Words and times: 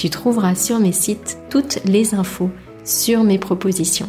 tu 0.00 0.08
trouveras 0.08 0.54
sur 0.54 0.78
mes 0.78 0.92
sites 0.92 1.36
toutes 1.50 1.84
les 1.84 2.14
infos 2.14 2.48
sur 2.86 3.22
mes 3.22 3.38
propositions. 3.38 4.08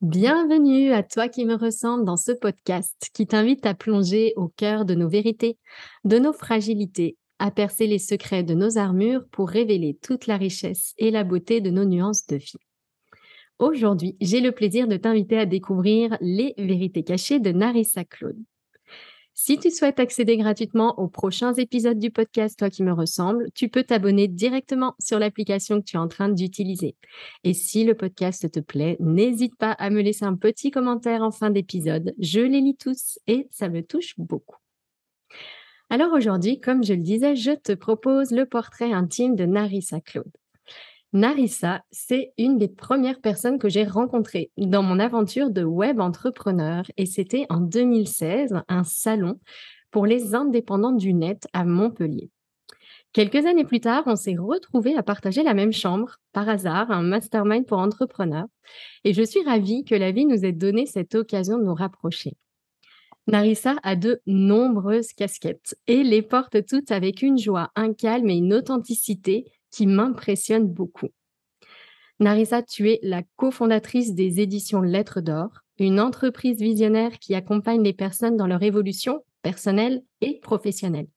Bienvenue 0.00 0.92
à 0.92 1.02
toi 1.02 1.28
qui 1.28 1.44
me 1.44 1.56
ressemble 1.56 2.06
dans 2.06 2.16
ce 2.16 2.32
podcast 2.32 3.10
qui 3.12 3.26
t'invite 3.26 3.66
à 3.66 3.74
plonger 3.74 4.32
au 4.36 4.48
cœur 4.48 4.86
de 4.86 4.94
nos 4.94 5.10
vérités, 5.10 5.58
de 6.04 6.18
nos 6.18 6.32
fragilités, 6.32 7.18
à 7.38 7.50
percer 7.50 7.86
les 7.86 7.98
secrets 7.98 8.42
de 8.42 8.54
nos 8.54 8.78
armures 8.78 9.26
pour 9.32 9.50
révéler 9.50 9.98
toute 10.02 10.26
la 10.26 10.38
richesse 10.38 10.94
et 10.96 11.10
la 11.10 11.22
beauté 11.22 11.60
de 11.60 11.68
nos 11.68 11.84
nuances 11.84 12.26
de 12.26 12.36
vie. 12.36 12.54
Aujourd'hui, 13.58 14.16
j'ai 14.22 14.40
le 14.40 14.52
plaisir 14.52 14.88
de 14.88 14.96
t'inviter 14.96 15.36
à 15.36 15.44
découvrir 15.44 16.16
les 16.22 16.54
vérités 16.56 17.02
cachées 17.04 17.40
de 17.40 17.52
Narissa 17.52 18.06
Claude. 18.06 18.42
Si 19.42 19.56
tu 19.56 19.70
souhaites 19.70 20.00
accéder 20.00 20.36
gratuitement 20.36 21.00
aux 21.00 21.08
prochains 21.08 21.54
épisodes 21.54 21.98
du 21.98 22.10
podcast 22.10 22.58
Toi 22.58 22.68
qui 22.68 22.82
me 22.82 22.92
ressemble, 22.92 23.50
tu 23.54 23.70
peux 23.70 23.84
t'abonner 23.84 24.28
directement 24.28 24.94
sur 25.00 25.18
l'application 25.18 25.80
que 25.80 25.86
tu 25.86 25.96
es 25.96 25.98
en 25.98 26.08
train 26.08 26.28
d'utiliser. 26.28 26.94
Et 27.42 27.54
si 27.54 27.84
le 27.84 27.94
podcast 27.94 28.52
te 28.52 28.60
plaît, 28.60 28.98
n'hésite 29.00 29.56
pas 29.56 29.72
à 29.72 29.88
me 29.88 30.02
laisser 30.02 30.26
un 30.26 30.36
petit 30.36 30.70
commentaire 30.70 31.22
en 31.22 31.30
fin 31.30 31.48
d'épisode. 31.48 32.12
Je 32.18 32.40
les 32.40 32.60
lis 32.60 32.76
tous 32.76 33.18
et 33.28 33.48
ça 33.50 33.70
me 33.70 33.80
touche 33.80 34.12
beaucoup. 34.18 34.58
Alors 35.88 36.12
aujourd'hui, 36.12 36.60
comme 36.60 36.84
je 36.84 36.92
le 36.92 37.00
disais, 37.00 37.34
je 37.34 37.52
te 37.52 37.72
propose 37.72 38.32
le 38.32 38.44
portrait 38.44 38.92
intime 38.92 39.36
de 39.36 39.46
Narissa 39.46 40.02
Claude. 40.02 40.30
Narissa, 41.12 41.82
c'est 41.90 42.32
une 42.38 42.56
des 42.56 42.68
premières 42.68 43.20
personnes 43.20 43.58
que 43.58 43.68
j'ai 43.68 43.82
rencontrées 43.84 44.52
dans 44.56 44.84
mon 44.84 45.00
aventure 45.00 45.50
de 45.50 45.64
web 45.64 45.98
entrepreneur 45.98 46.84
et 46.96 47.04
c'était 47.04 47.46
en 47.48 47.58
2016, 47.58 48.54
un 48.68 48.84
salon 48.84 49.40
pour 49.90 50.06
les 50.06 50.36
indépendants 50.36 50.92
du 50.92 51.12
net 51.12 51.48
à 51.52 51.64
Montpellier. 51.64 52.30
Quelques 53.12 53.44
années 53.44 53.64
plus 53.64 53.80
tard, 53.80 54.04
on 54.06 54.14
s'est 54.14 54.36
retrouvés 54.38 54.96
à 54.96 55.02
partager 55.02 55.42
la 55.42 55.52
même 55.52 55.72
chambre, 55.72 56.18
par 56.32 56.48
hasard, 56.48 56.92
un 56.92 57.02
mastermind 57.02 57.66
pour 57.66 57.78
entrepreneurs, 57.78 58.46
et 59.02 59.12
je 59.12 59.22
suis 59.24 59.42
ravie 59.42 59.82
que 59.82 59.96
la 59.96 60.12
vie 60.12 60.26
nous 60.26 60.44
ait 60.44 60.52
donné 60.52 60.86
cette 60.86 61.16
occasion 61.16 61.58
de 61.58 61.64
nous 61.64 61.74
rapprocher. 61.74 62.36
Narissa 63.26 63.74
a 63.82 63.96
de 63.96 64.20
nombreuses 64.26 65.12
casquettes 65.12 65.74
et 65.88 66.04
les 66.04 66.22
porte 66.22 66.64
toutes 66.66 66.92
avec 66.92 67.20
une 67.22 67.36
joie, 67.36 67.72
un 67.74 67.94
calme 67.94 68.30
et 68.30 68.36
une 68.36 68.54
authenticité 68.54 69.50
qui 69.70 69.86
m'impressionne 69.86 70.66
beaucoup. 70.66 71.08
Narissa, 72.18 72.62
tu 72.62 72.90
es 72.90 72.98
la 73.02 73.22
cofondatrice 73.36 74.14
des 74.14 74.40
éditions 74.40 74.82
Lettres 74.82 75.22
d'Or, 75.22 75.48
une 75.78 75.98
entreprise 75.98 76.60
visionnaire 76.60 77.18
qui 77.18 77.34
accompagne 77.34 77.82
les 77.82 77.94
personnes 77.94 78.36
dans 78.36 78.46
leur 78.46 78.62
évolution 78.62 79.24
personnelle 79.42 80.02
et 80.20 80.38
professionnelle. 80.40 81.08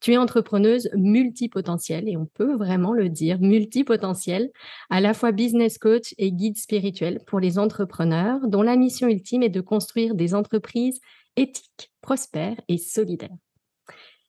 Tu 0.00 0.14
es 0.14 0.16
entrepreneuse 0.16 0.90
multipotentielle, 0.96 2.08
et 2.08 2.16
on 2.16 2.26
peut 2.26 2.56
vraiment 2.56 2.92
le 2.92 3.08
dire, 3.08 3.38
multipotentielle, 3.40 4.50
à 4.90 5.00
la 5.00 5.14
fois 5.14 5.30
business 5.30 5.78
coach 5.78 6.12
et 6.18 6.32
guide 6.32 6.58
spirituel 6.58 7.20
pour 7.24 7.38
les 7.38 7.56
entrepreneurs 7.56 8.48
dont 8.48 8.62
la 8.62 8.74
mission 8.74 9.06
ultime 9.06 9.44
est 9.44 9.48
de 9.48 9.60
construire 9.60 10.16
des 10.16 10.34
entreprises 10.34 11.00
éthiques, 11.36 11.92
prospères 12.00 12.60
et 12.66 12.78
solidaires. 12.78 13.30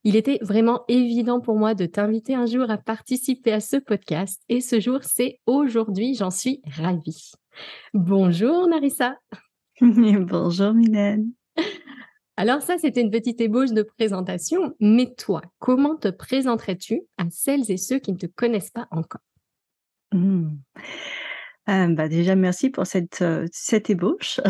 Il 0.06 0.18
était 0.18 0.40
vraiment 0.41 0.84
évident 0.90 1.40
pour 1.40 1.58
moi 1.58 1.75
de 1.75 1.86
t'inviter 1.86 2.36
un 2.36 2.46
jour 2.46 2.69
à 2.69 2.78
participer 2.78 3.53
à 3.53 3.62
ce 3.62 3.78
podcast 3.78 4.41
et 4.50 4.59
ce 4.59 4.81
jour, 4.81 5.00
c'est 5.02 5.40
aujourd'hui. 5.46 6.14
J'en 6.14 6.30
suis 6.30 6.62
ravie. 6.66 7.31
Bonjour 7.94 8.68
Narissa. 8.68 9.18
Bonjour 9.81 10.74
Mylène. 10.74 11.31
Alors 12.36 12.62
ça, 12.62 12.78
c'était 12.78 13.00
une 13.00 13.12
petite 13.12 13.40
ébauche 13.40 13.72
de 13.72 13.84
présentation, 13.84 14.75
mais 14.81 15.13
toi, 15.18 15.42
comment 15.59 15.96
te 15.96 16.09
présenterais-tu 16.09 17.03
à 17.18 17.24
celles 17.30 17.72
et 17.72 17.78
ceux 17.78 18.00
qui 18.00 18.12
ne 18.12 18.18
te 18.18 18.25
connaissent 18.25 18.72
pas 18.72 18.90
encore? 18.92 19.22
Mmh. 20.12 20.50
euh, 21.69 21.88
bah 21.88 22.09
Déjà, 22.09 22.36
merci 22.36 22.69
pour 22.69 22.86
cette, 22.88 23.22
euh, 23.22 23.46
cette 23.53 23.90
ébauche. 23.90 24.42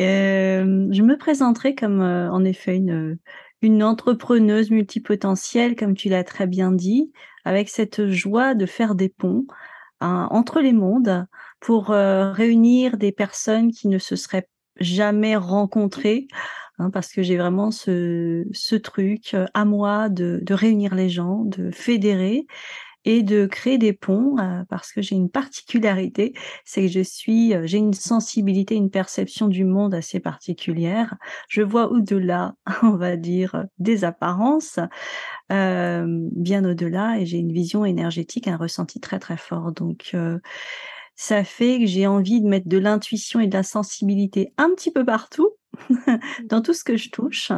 Euh, 0.00 0.86
je 0.92 1.02
me 1.02 1.18
présenterai 1.18 1.74
comme 1.74 2.00
en 2.02 2.44
effet 2.44 2.76
une, 2.76 3.18
une 3.62 3.82
entrepreneuse 3.82 4.70
multipotentielle, 4.70 5.76
comme 5.76 5.94
tu 5.94 6.08
l'as 6.08 6.24
très 6.24 6.46
bien 6.46 6.72
dit, 6.72 7.12
avec 7.44 7.68
cette 7.68 8.08
joie 8.08 8.54
de 8.54 8.66
faire 8.66 8.94
des 8.94 9.08
ponts 9.08 9.46
hein, 10.00 10.28
entre 10.30 10.60
les 10.60 10.72
mondes 10.72 11.26
pour 11.60 11.90
euh, 11.90 12.32
réunir 12.32 12.96
des 12.96 13.12
personnes 13.12 13.72
qui 13.72 13.88
ne 13.88 13.98
se 13.98 14.16
seraient 14.16 14.48
jamais 14.78 15.34
rencontrées, 15.36 16.28
hein, 16.78 16.90
parce 16.90 17.12
que 17.12 17.22
j'ai 17.22 17.36
vraiment 17.36 17.70
ce, 17.70 18.76
truc 18.76 19.34
euh, 19.34 19.46
à 19.54 19.64
moi 19.64 20.08
de 20.08 20.54
réunir 20.54 20.94
les 20.94 21.08
gens, 21.08 21.44
de 21.44 21.70
fédérer 21.70 22.46
et 23.04 23.22
de 23.22 23.46
créer 23.46 23.78
des 23.78 23.92
ponts 23.92 24.38
euh, 24.38 24.64
parce 24.68 24.92
que 24.92 25.02
j'ai 25.02 25.16
une 25.16 25.30
particularité, 25.30 26.34
c'est 26.64 26.82
que 26.82 26.88
je 26.88 27.00
suis, 27.00 27.54
euh, 27.54 27.66
j'ai 27.66 27.78
une 27.78 27.94
sensibilité, 27.94 28.74
une 28.74 28.90
perception 28.90 29.48
du 29.48 29.64
monde 29.64 29.94
assez 29.94 30.20
particulière. 30.20 31.16
Je 31.48 31.62
vois 31.62 31.90
au-delà, 31.90 32.54
on 32.82 32.96
va 32.96 33.16
dire, 33.16 33.64
des 33.78 34.04
apparences, 34.04 34.78
euh, 35.52 36.06
bien 36.32 36.64
au-delà, 36.64 37.18
et 37.18 37.26
j'ai 37.26 37.38
une 37.38 37.52
vision 37.52 37.84
énergétique, 37.84 38.48
un 38.48 38.56
ressenti 38.56 39.00
très 39.00 39.18
très 39.18 39.36
fort. 39.36 39.72
Donc 39.72 40.14
ça 41.14 41.44
fait 41.44 41.80
que 41.80 41.86
j'ai 41.86 42.06
envie 42.06 42.40
de 42.40 42.48
mettre 42.48 42.68
de 42.68 42.78
l'intuition 42.78 43.40
et 43.40 43.46
de 43.46 43.54
la 43.54 43.62
sensibilité 43.62 44.52
un 44.56 44.70
petit 44.70 44.92
peu 44.92 45.04
partout, 45.04 45.50
dans 46.44 46.62
tout 46.62 46.74
ce 46.74 46.84
que 46.84 46.96
je 46.96 47.10
touche 47.10 47.52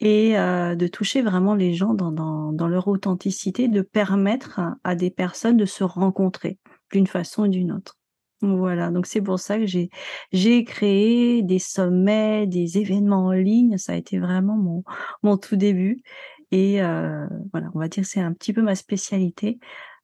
et 0.00 0.34
de 0.34 0.86
toucher 0.86 1.22
vraiment 1.22 1.54
les 1.54 1.74
gens 1.74 1.92
dans, 1.94 2.12
dans, 2.12 2.52
dans, 2.52 2.68
leur 2.68 2.86
authenticité, 2.86 3.66
de 3.66 3.82
permettre 3.82 4.60
à 4.84 4.94
des 4.94 5.10
personnes 5.10 5.56
de 5.56 5.64
se 5.64 5.82
rencontrer 5.82 6.58
d'une 6.92 7.06
façon 7.06 7.44
ou 7.44 7.48
d'une 7.48 7.72
autre. 7.72 7.98
Voilà, 8.40 8.90
donc 8.90 9.06
c'est 9.06 9.20
pour 9.20 9.40
ça 9.40 9.58
que 9.58 9.66
j'ai 9.66 9.90
j'ai 10.30 10.62
créé 10.62 11.42
des 11.42 11.58
sommets, 11.58 12.46
des 12.46 12.78
événements 12.78 13.26
en 13.26 13.32
ligne. 13.32 13.78
Ça 13.78 13.94
a 13.94 13.96
été 13.96 14.20
vraiment 14.20 14.56
mon 14.56 14.84
mon 15.24 15.36
tout 15.36 15.56
début 15.56 16.02
et 16.52 16.80
euh, 16.82 17.26
voilà, 17.52 17.68
on 17.74 17.80
va 17.80 17.88
dire 17.88 18.06
c'est 18.06 18.20
un 18.20 18.32
petit 18.32 18.52
peu 18.52 18.62
ma 18.62 18.76
spécialité 18.76 19.58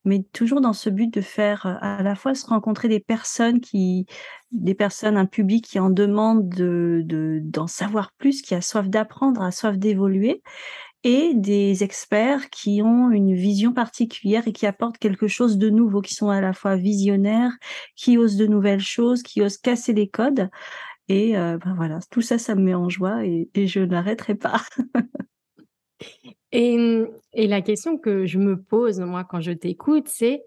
mais 0.04 0.22
toujours 0.32 0.60
dans 0.60 0.72
ce 0.72 0.90
but 0.90 1.12
de 1.12 1.20
faire 1.20 1.66
euh, 1.66 1.74
à 1.80 2.02
la 2.02 2.14
fois 2.14 2.34
se 2.34 2.46
rencontrer 2.46 2.88
des 2.88 3.00
personnes 3.00 3.60
qui, 3.60 4.06
des 4.52 4.74
personnes, 4.74 5.16
un 5.16 5.26
public 5.26 5.64
qui 5.64 5.78
en 5.78 5.90
demande 5.90 6.48
de, 6.48 7.02
d'en 7.42 7.66
savoir 7.66 8.12
plus, 8.18 8.42
qui 8.42 8.54
a 8.54 8.60
soif 8.60 8.88
d'apprendre, 8.88 9.42
a 9.42 9.50
soif 9.50 9.78
d'évoluer, 9.78 10.42
et 11.04 11.34
des 11.34 11.84
experts 11.84 12.48
qui 12.48 12.80
ont 12.82 13.10
une 13.10 13.34
vision 13.34 13.72
particulière 13.72 14.48
et 14.48 14.52
qui 14.52 14.66
apportent 14.66 14.98
quelque 14.98 15.28
chose 15.28 15.58
de 15.58 15.68
nouveau, 15.68 16.00
qui 16.00 16.14
sont 16.14 16.30
à 16.30 16.40
la 16.40 16.54
fois 16.54 16.76
visionnaires, 16.76 17.52
qui 17.94 18.16
osent 18.16 18.36
de 18.36 18.46
nouvelles 18.46 18.80
choses, 18.80 19.22
qui 19.22 19.42
osent 19.42 19.58
casser 19.58 19.92
les 19.92 20.08
codes. 20.08 20.48
Et 21.08 21.36
euh, 21.36 21.58
ben 21.58 21.74
voilà, 21.74 21.98
tout 22.10 22.22
ça, 22.22 22.38
ça 22.38 22.54
me 22.54 22.62
met 22.62 22.74
en 22.74 22.88
joie 22.88 23.24
et, 23.26 23.48
je 23.54 23.80
n'arrêterai 23.80 24.34
pas. 24.34 24.62
et, 26.54 27.04
et 27.32 27.46
la 27.46 27.60
question 27.60 27.98
que 27.98 28.26
je 28.26 28.38
me 28.38 28.60
pose, 28.60 29.00
moi, 29.00 29.24
quand 29.24 29.40
je 29.40 29.52
t'écoute, 29.52 30.08
c'est 30.08 30.42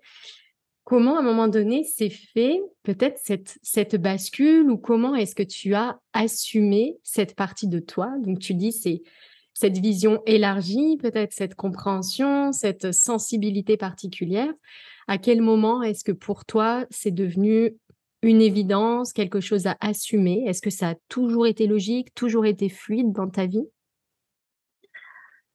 comment 0.87 1.17
à 1.17 1.19
un 1.19 1.23
moment 1.23 1.49
donné 1.49 1.83
s'est 1.83 2.09
fait 2.09 2.61
peut-être 2.83 3.19
cette, 3.21 3.57
cette 3.61 4.01
bascule 4.01 4.71
ou 4.71 4.77
comment 4.77 5.15
est-ce 5.15 5.35
que 5.35 5.43
tu 5.43 5.73
as 5.73 5.99
assumé 6.13 6.97
cette 7.03 7.35
partie 7.35 7.67
de 7.67 7.79
toi? 7.79 8.09
Donc 8.21 8.39
tu 8.39 8.53
dis 8.53 8.71
c'est 8.71 9.01
cette 9.53 9.77
vision 9.79 10.21
élargie, 10.25 10.95
peut-être 10.95 11.33
cette 11.33 11.55
compréhension, 11.55 12.53
cette 12.53 12.93
sensibilité 12.93 13.75
particulière. 13.75 14.53
À 15.09 15.17
quel 15.17 15.41
moment 15.41 15.83
est-ce 15.83 16.05
que 16.05 16.13
pour 16.13 16.45
toi 16.45 16.85
c'est 16.89 17.11
devenu 17.11 17.75
une 18.21 18.41
évidence, 18.41 19.11
quelque 19.11 19.41
chose 19.41 19.67
à 19.67 19.75
assumer? 19.81 20.45
Est-ce 20.47 20.61
que 20.61 20.69
ça 20.69 20.91
a 20.91 20.95
toujours 21.09 21.47
été 21.47 21.67
logique, 21.67 22.13
toujours 22.13 22.45
été 22.45 22.69
fluide 22.69 23.11
dans 23.11 23.27
ta 23.29 23.45
vie? 23.45 23.67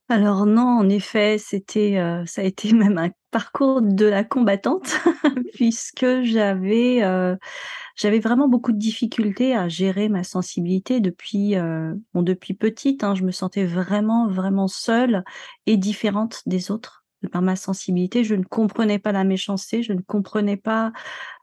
Alors 0.09 0.45
non, 0.45 0.79
en 0.79 0.89
effet, 0.89 1.37
c'était, 1.37 1.97
euh, 1.97 2.25
ça 2.25 2.41
a 2.41 2.43
été 2.43 2.73
même 2.73 2.97
un 2.97 3.09
parcours 3.31 3.81
de 3.81 4.05
la 4.05 4.23
combattante 4.23 4.95
puisque 5.53 6.21
j'avais, 6.23 7.03
euh, 7.03 7.35
j'avais 7.95 8.19
vraiment 8.19 8.47
beaucoup 8.47 8.73
de 8.73 8.77
difficultés 8.77 9.55
à 9.55 9.69
gérer 9.69 10.09
ma 10.09 10.23
sensibilité 10.23 10.99
depuis, 10.99 11.55
euh, 11.55 11.93
bon, 12.13 12.21
depuis 12.21 12.53
petite, 12.53 13.03
hein. 13.03 13.15
je 13.15 13.23
me 13.23 13.31
sentais 13.31 13.65
vraiment, 13.65 14.27
vraiment 14.27 14.67
seule 14.67 15.23
et 15.65 15.77
différente 15.77 16.41
des 16.45 16.69
autres 16.69 17.05
par 17.31 17.41
ma 17.41 17.55
sensibilité. 17.55 18.25
Je 18.25 18.35
ne 18.35 18.43
comprenais 18.43 18.99
pas 18.99 19.13
la 19.13 19.23
méchanceté, 19.23 19.81
je 19.81 19.93
ne 19.93 20.01
comprenais 20.01 20.57
pas, 20.57 20.91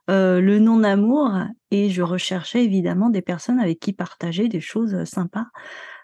le 0.07 0.59
non-amour 0.59 1.31
et 1.69 1.89
je 1.89 2.01
recherchais 2.01 2.65
évidemment 2.65 3.09
des 3.09 3.21
personnes 3.21 3.61
avec 3.61 3.79
qui 3.79 3.93
partager 3.93 4.49
des 4.49 4.59
choses, 4.59 5.05
sympas. 5.05 5.45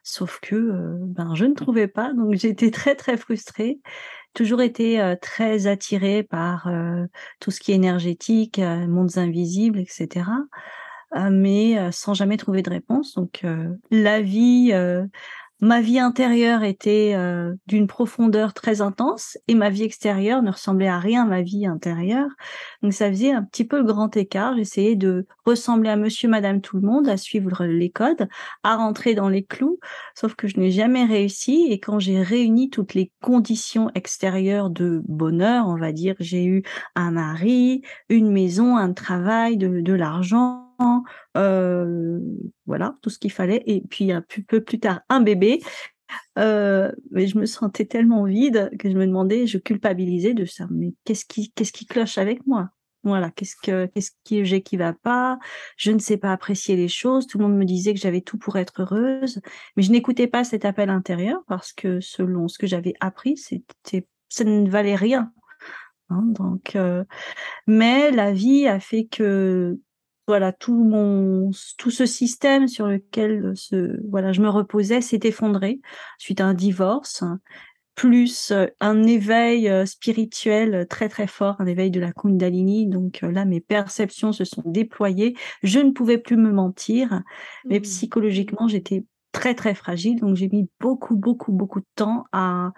Sauf 0.09 0.39
que, 0.41 0.95
ben, 1.01 1.35
je 1.35 1.43
ne 1.43 1.53
trouvais 1.53 1.89
pas, 1.89 2.13
donc 2.13 2.33
j'étais 2.35 2.71
très, 2.71 2.95
très 2.95 3.17
frustrée. 3.17 3.81
Toujours 4.33 4.61
été, 4.61 5.15
très 5.21 5.67
attirée 5.67 6.23
par, 6.23 6.71
tout 7.41 7.51
ce 7.51 7.59
qui 7.59 7.73
est 7.73 7.75
énergétique, 7.75 8.57
mondes 8.59 9.17
invisibles 9.17 9.79
etc. 9.79 10.29
mais, 11.29 11.91
sans 11.91 12.13
jamais 12.13 12.37
trouver 12.37 12.61
de 12.61 12.69
réponse. 12.69 13.15
Donc, 13.15 13.43
la 13.91 14.21
vie, 14.21 14.71
ma 15.59 15.81
vie 15.81 15.99
intérieure 15.99 16.63
était 16.63 17.13
euh, 17.15 17.53
d'une 17.65 17.87
profondeur 17.87 18.53
très 18.53 18.81
intense 18.81 19.37
et 19.47 19.55
ma 19.55 19.69
vie 19.69 19.83
extérieure 19.83 20.43
ne 20.43 20.51
ressemblait 20.51 20.87
à 20.87 20.99
rien 20.99 21.23
à 21.23 21.25
ma 21.25 21.41
vie 21.41 21.65
intérieure. 21.65 22.29
Donc 22.83 22.93
ça 22.93 23.09
faisait 23.09 23.31
un 23.31 23.43
petit 23.43 23.65
peu 23.65 23.77
le 23.77 23.83
grand 23.83 24.15
écart. 24.15 24.55
J'essayais 24.55 24.95
de 24.95 25.25
ressembler 25.45 25.89
à 25.89 25.95
monsieur, 25.95 26.29
madame, 26.29 26.61
tout 26.61 26.77
le 26.77 26.87
monde, 26.87 27.09
à 27.09 27.17
suivre 27.17 27.65
les 27.65 27.89
codes, 27.89 28.27
à 28.63 28.75
rentrer 28.75 29.15
dans 29.15 29.29
les 29.29 29.43
clous, 29.43 29.79
sauf 30.15 30.35
que 30.35 30.47
je 30.47 30.59
n'ai 30.59 30.71
jamais 30.71 31.05
réussi. 31.05 31.67
Et 31.69 31.79
quand 31.79 31.99
j'ai 31.99 32.21
réuni 32.21 32.69
toutes 32.69 32.93
les 32.93 33.11
conditions 33.21 33.89
extérieures 33.95 34.69
de 34.69 35.01
bonheur, 35.07 35.67
on 35.67 35.77
va 35.77 35.91
dire, 35.91 36.15
j'ai 36.19 36.45
eu 36.45 36.63
un 36.95 37.11
mari, 37.11 37.81
une 38.09 38.31
maison, 38.31 38.77
un 38.77 38.93
travail, 38.93 39.57
de, 39.57 39.81
de 39.81 39.93
l'argent, 39.93 40.66
euh, 41.35 42.19
voilà, 42.65 42.97
tout 43.01 43.09
ce 43.09 43.19
qu'il 43.19 43.31
fallait. 43.31 43.63
Et 43.65 43.81
puis 43.81 44.11
un 44.11 44.23
peu 44.47 44.61
plus 44.61 44.79
tard, 44.79 45.01
un 45.09 45.21
bébé. 45.21 45.61
Euh, 46.39 46.91
mais 47.11 47.27
je 47.27 47.37
me 47.37 47.45
sentais 47.45 47.85
tellement 47.85 48.23
vide 48.23 48.71
que 48.79 48.89
je 48.89 48.95
me 48.95 49.05
demandais, 49.05 49.47
je 49.47 49.57
culpabilisais 49.57 50.33
de 50.33 50.45
ça. 50.45 50.67
Mais 50.71 50.93
qu'est-ce 51.03 51.25
qui, 51.25 51.51
qu'est-ce 51.51 51.73
qui 51.73 51.85
cloche 51.85 52.17
avec 52.17 52.45
moi? 52.47 52.69
Voilà, 53.03 53.31
qu'est-ce 53.31 53.55
que, 53.61 53.85
qu'est-ce 53.87 54.11
que 54.27 54.43
j'ai 54.43 54.61
qui 54.61 54.75
va 54.75 54.93
pas? 54.93 55.39
Je 55.77 55.91
ne 55.91 55.99
sais 55.99 56.17
pas 56.17 56.31
apprécier 56.31 56.75
les 56.75 56.87
choses. 56.87 57.27
Tout 57.27 57.37
le 57.37 57.45
monde 57.45 57.57
me 57.57 57.65
disait 57.65 57.93
que 57.93 57.99
j'avais 57.99 58.21
tout 58.21 58.37
pour 58.37 58.57
être 58.57 58.81
heureuse, 58.81 59.41
mais 59.75 59.83
je 59.83 59.91
n'écoutais 59.91 60.27
pas 60.27 60.43
cet 60.43 60.65
appel 60.65 60.89
intérieur 60.89 61.41
parce 61.47 61.71
que 61.71 62.01
selon 62.01 62.47
ce 62.47 62.57
que 62.57 62.67
j'avais 62.67 62.93
appris, 62.99 63.37
c'était, 63.37 64.07
ça 64.29 64.43
ne 64.43 64.69
valait 64.69 64.95
rien. 64.95 65.31
Hein, 66.09 66.23
donc, 66.25 66.75
euh, 66.75 67.03
mais 67.65 68.11
la 68.11 68.31
vie 68.31 68.67
a 68.67 68.79
fait 68.79 69.05
que 69.05 69.77
voilà 70.27 70.51
tout 70.51 70.83
mon 70.83 71.51
tout 71.77 71.91
ce 71.91 72.05
système 72.05 72.67
sur 72.67 72.87
lequel 72.87 73.53
ce 73.55 73.99
voilà 74.09 74.33
je 74.33 74.41
me 74.41 74.49
reposais 74.49 75.01
s'est 75.01 75.21
effondré 75.23 75.79
suite 76.17 76.41
à 76.41 76.45
un 76.45 76.53
divorce 76.53 77.23
plus 77.95 78.53
un 78.79 79.03
éveil 79.03 79.71
spirituel 79.87 80.85
très 80.87 81.09
très 81.09 81.25
fort 81.25 81.55
un 81.59 81.65
éveil 81.65 81.89
de 81.89 81.99
la 81.99 82.11
Kundalini. 82.11 82.85
Donc 82.85 83.21
là 83.21 83.43
mes 83.43 83.59
perceptions 83.59 84.31
se 84.31 84.45
sont 84.45 84.61
déployées. 84.65 85.35
Je 85.63 85.79
ne 85.79 85.91
pouvais 85.91 86.19
plus 86.19 86.37
me 86.37 86.51
mentir 86.51 87.23
mais 87.65 87.79
mmh. 87.79 87.83
psychologiquement 87.83 88.67
j'étais 88.67 89.03
très 89.31 89.55
très 89.55 89.73
fragile. 89.73 90.19
Donc 90.19 90.35
j'ai 90.35 90.47
mis 90.49 90.69
beaucoup 90.79 91.15
beaucoup 91.15 91.51
beaucoup 91.51 91.79
de 91.79 91.87
temps 91.95 92.25
à 92.31 92.71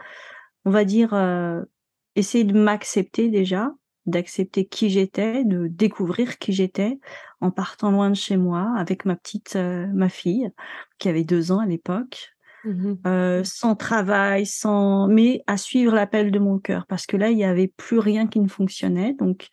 on 0.63 0.71
va 0.71 0.85
dire 0.85 1.13
essayer 2.15 2.45
de 2.45 2.57
m'accepter 2.57 3.29
déjà 3.29 3.73
d'accepter 4.05 4.65
qui 4.65 4.89
j'étais, 4.89 5.43
de 5.43 5.67
découvrir 5.67 6.37
qui 6.37 6.53
j'étais 6.53 6.99
en 7.41 7.51
partant 7.51 7.91
loin 7.91 8.09
de 8.09 8.15
chez 8.15 8.37
moi 8.37 8.73
avec 8.77 9.05
ma 9.05 9.15
petite, 9.15 9.55
euh, 9.55 9.87
ma 9.93 10.09
fille 10.09 10.49
qui 10.97 11.09
avait 11.09 11.23
deux 11.23 11.51
ans 11.51 11.59
à 11.59 11.65
l'époque, 11.65 12.31
mmh 12.65 12.93
euh, 13.07 13.43
sans 13.43 13.75
travail, 13.75 14.45
sans 14.45 15.07
mais 15.07 15.41
à 15.47 15.57
suivre 15.57 15.93
l'appel 15.93 16.31
de 16.31 16.39
mon 16.39 16.59
cœur 16.59 16.85
parce 16.87 17.05
que 17.05 17.17
là 17.17 17.29
il 17.29 17.37
n'y 17.37 17.45
avait 17.45 17.71
plus 17.77 17.99
rien 17.99 18.27
qui 18.27 18.39
ne 18.39 18.47
fonctionnait. 18.49 19.13
Donc 19.13 19.47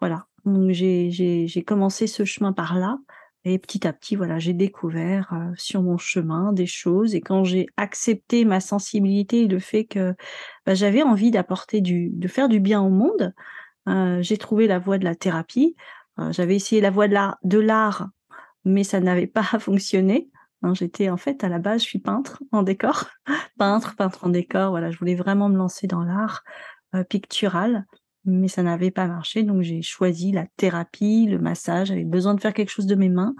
voilà. 0.00 0.26
Donc 0.44 0.70
j'ai 0.70 1.64
commencé 1.66 2.06
ce 2.06 2.24
chemin 2.24 2.52
par 2.52 2.78
là 2.78 2.98
et 3.44 3.58
petit 3.58 3.86
à 3.86 3.92
petit 3.92 4.16
voilà 4.16 4.38
j'ai 4.38 4.52
découvert 4.52 5.32
euh, 5.32 5.52
sur 5.56 5.82
mon 5.82 5.96
chemin 5.96 6.52
des 6.52 6.66
choses 6.66 7.14
et 7.14 7.20
quand 7.20 7.42
j'ai 7.44 7.66
accepté 7.76 8.44
ma 8.44 8.60
sensibilité 8.60 9.42
et 9.42 9.48
le 9.48 9.58
fait 9.58 9.84
que 9.84 10.14
bah, 10.66 10.74
j'avais 10.74 11.02
envie 11.02 11.30
d'apporter 11.30 11.80
du 11.80 12.10
de 12.10 12.28
faire 12.28 12.48
du 12.48 12.60
bien 12.60 12.82
au 12.82 12.90
monde 12.90 13.32
j'ai 14.20 14.36
trouvé 14.36 14.66
la 14.66 14.78
voie 14.78 14.98
de 14.98 15.04
la 15.04 15.14
thérapie. 15.14 15.76
Euh, 16.18 16.32
j'avais 16.32 16.56
essayé 16.56 16.80
la 16.80 16.90
voie 16.90 17.08
de 17.08 17.58
l'art, 17.58 18.08
mais 18.64 18.84
ça 18.84 19.00
n'avait 19.00 19.26
pas 19.26 19.42
fonctionné. 19.60 20.28
Hein, 20.62 20.74
j'étais 20.74 21.08
en 21.08 21.16
fait 21.16 21.42
à 21.42 21.48
la 21.48 21.58
base, 21.58 21.82
je 21.82 21.86
suis 21.86 21.98
peintre 21.98 22.42
en 22.52 22.62
décor, 22.62 23.06
peintre, 23.58 23.96
peintre 23.96 24.24
en 24.24 24.28
décor. 24.28 24.70
Voilà, 24.70 24.90
je 24.90 24.98
voulais 24.98 25.14
vraiment 25.14 25.48
me 25.48 25.56
lancer 25.56 25.86
dans 25.86 26.02
l'art 26.02 26.42
euh, 26.94 27.04
pictural, 27.04 27.86
mais 28.24 28.48
ça 28.48 28.62
n'avait 28.62 28.90
pas 28.90 29.06
marché. 29.06 29.42
Donc 29.42 29.62
j'ai 29.62 29.82
choisi 29.82 30.32
la 30.32 30.46
thérapie, 30.56 31.26
le 31.26 31.38
massage. 31.38 31.88
J'avais 31.88 32.04
besoin 32.04 32.34
de 32.34 32.40
faire 32.40 32.52
quelque 32.52 32.70
chose 32.70 32.86
de 32.86 32.94
mes 32.94 33.08
mains, 33.08 33.34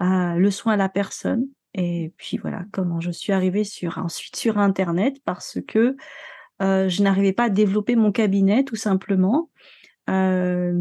le 0.00 0.50
soin 0.50 0.72
à 0.72 0.76
la 0.76 0.88
personne. 0.88 1.46
Et 1.74 2.12
puis 2.16 2.36
voilà, 2.36 2.64
comment 2.72 2.98
je 2.98 3.12
suis 3.12 3.32
arrivée 3.32 3.62
ensuite 3.96 4.34
sur 4.34 4.58
Internet 4.58 5.18
parce 5.24 5.58
que 5.68 5.96
je 6.60 7.02
n'arrivais 7.02 7.32
pas 7.32 7.44
à 7.44 7.50
développer 7.50 7.96
mon 7.96 8.12
cabinet 8.12 8.64
tout 8.64 8.76
simplement. 8.76 9.50
Euh, 10.10 10.72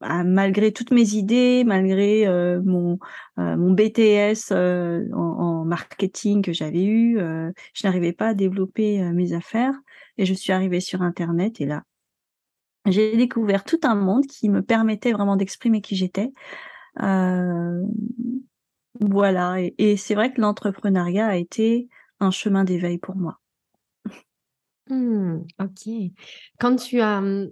bah, 0.00 0.24
malgré 0.24 0.72
toutes 0.72 0.92
mes 0.92 1.14
idées, 1.14 1.62
malgré 1.64 2.26
euh, 2.26 2.62
mon, 2.64 2.98
euh, 3.38 3.56
mon 3.56 3.72
BTS 3.72 4.50
en, 4.52 5.18
en, 5.18 5.64
marketing 5.66 6.42
que 6.42 6.52
j'avais 6.52 6.84
eu, 6.84 7.18
je 7.18 7.86
n'arrivais 7.86 8.12
pas 8.12 8.28
à 8.28 8.34
développer 8.34 9.02
mes 9.12 9.32
affaires 9.32 9.74
et 10.16 10.26
je 10.26 10.34
suis 10.34 10.52
arrivée 10.52 10.80
sur 10.80 11.02
Internet 11.02 11.60
et 11.60 11.66
là, 11.66 11.82
j'ai 12.86 13.16
découvert 13.16 13.64
tout 13.64 13.80
un 13.84 13.94
monde 13.94 14.26
qui 14.26 14.48
me 14.48 14.62
permettait 14.62 15.12
vraiment 15.12 15.36
d'exprimer 15.36 15.80
qui 15.80 15.96
j'étais. 15.96 16.32
voilà, 19.00 19.60
et, 19.60 19.74
et 19.78 19.96
c'est 19.96 20.14
vrai 20.14 20.32
que 20.32 20.40
l'entrepreneuriat 20.40 21.26
a 21.26 21.36
été 21.36 21.88
un 22.20 22.30
chemin 22.30 22.64
d'éveil 22.64 22.98
pour 22.98 23.16
moi. 23.16 23.41
Mmh, 24.88 25.38
ok. 25.60 25.92
Quand 26.58 26.76
tu 26.76 27.00
as 27.00 27.20
mmh, 27.20 27.50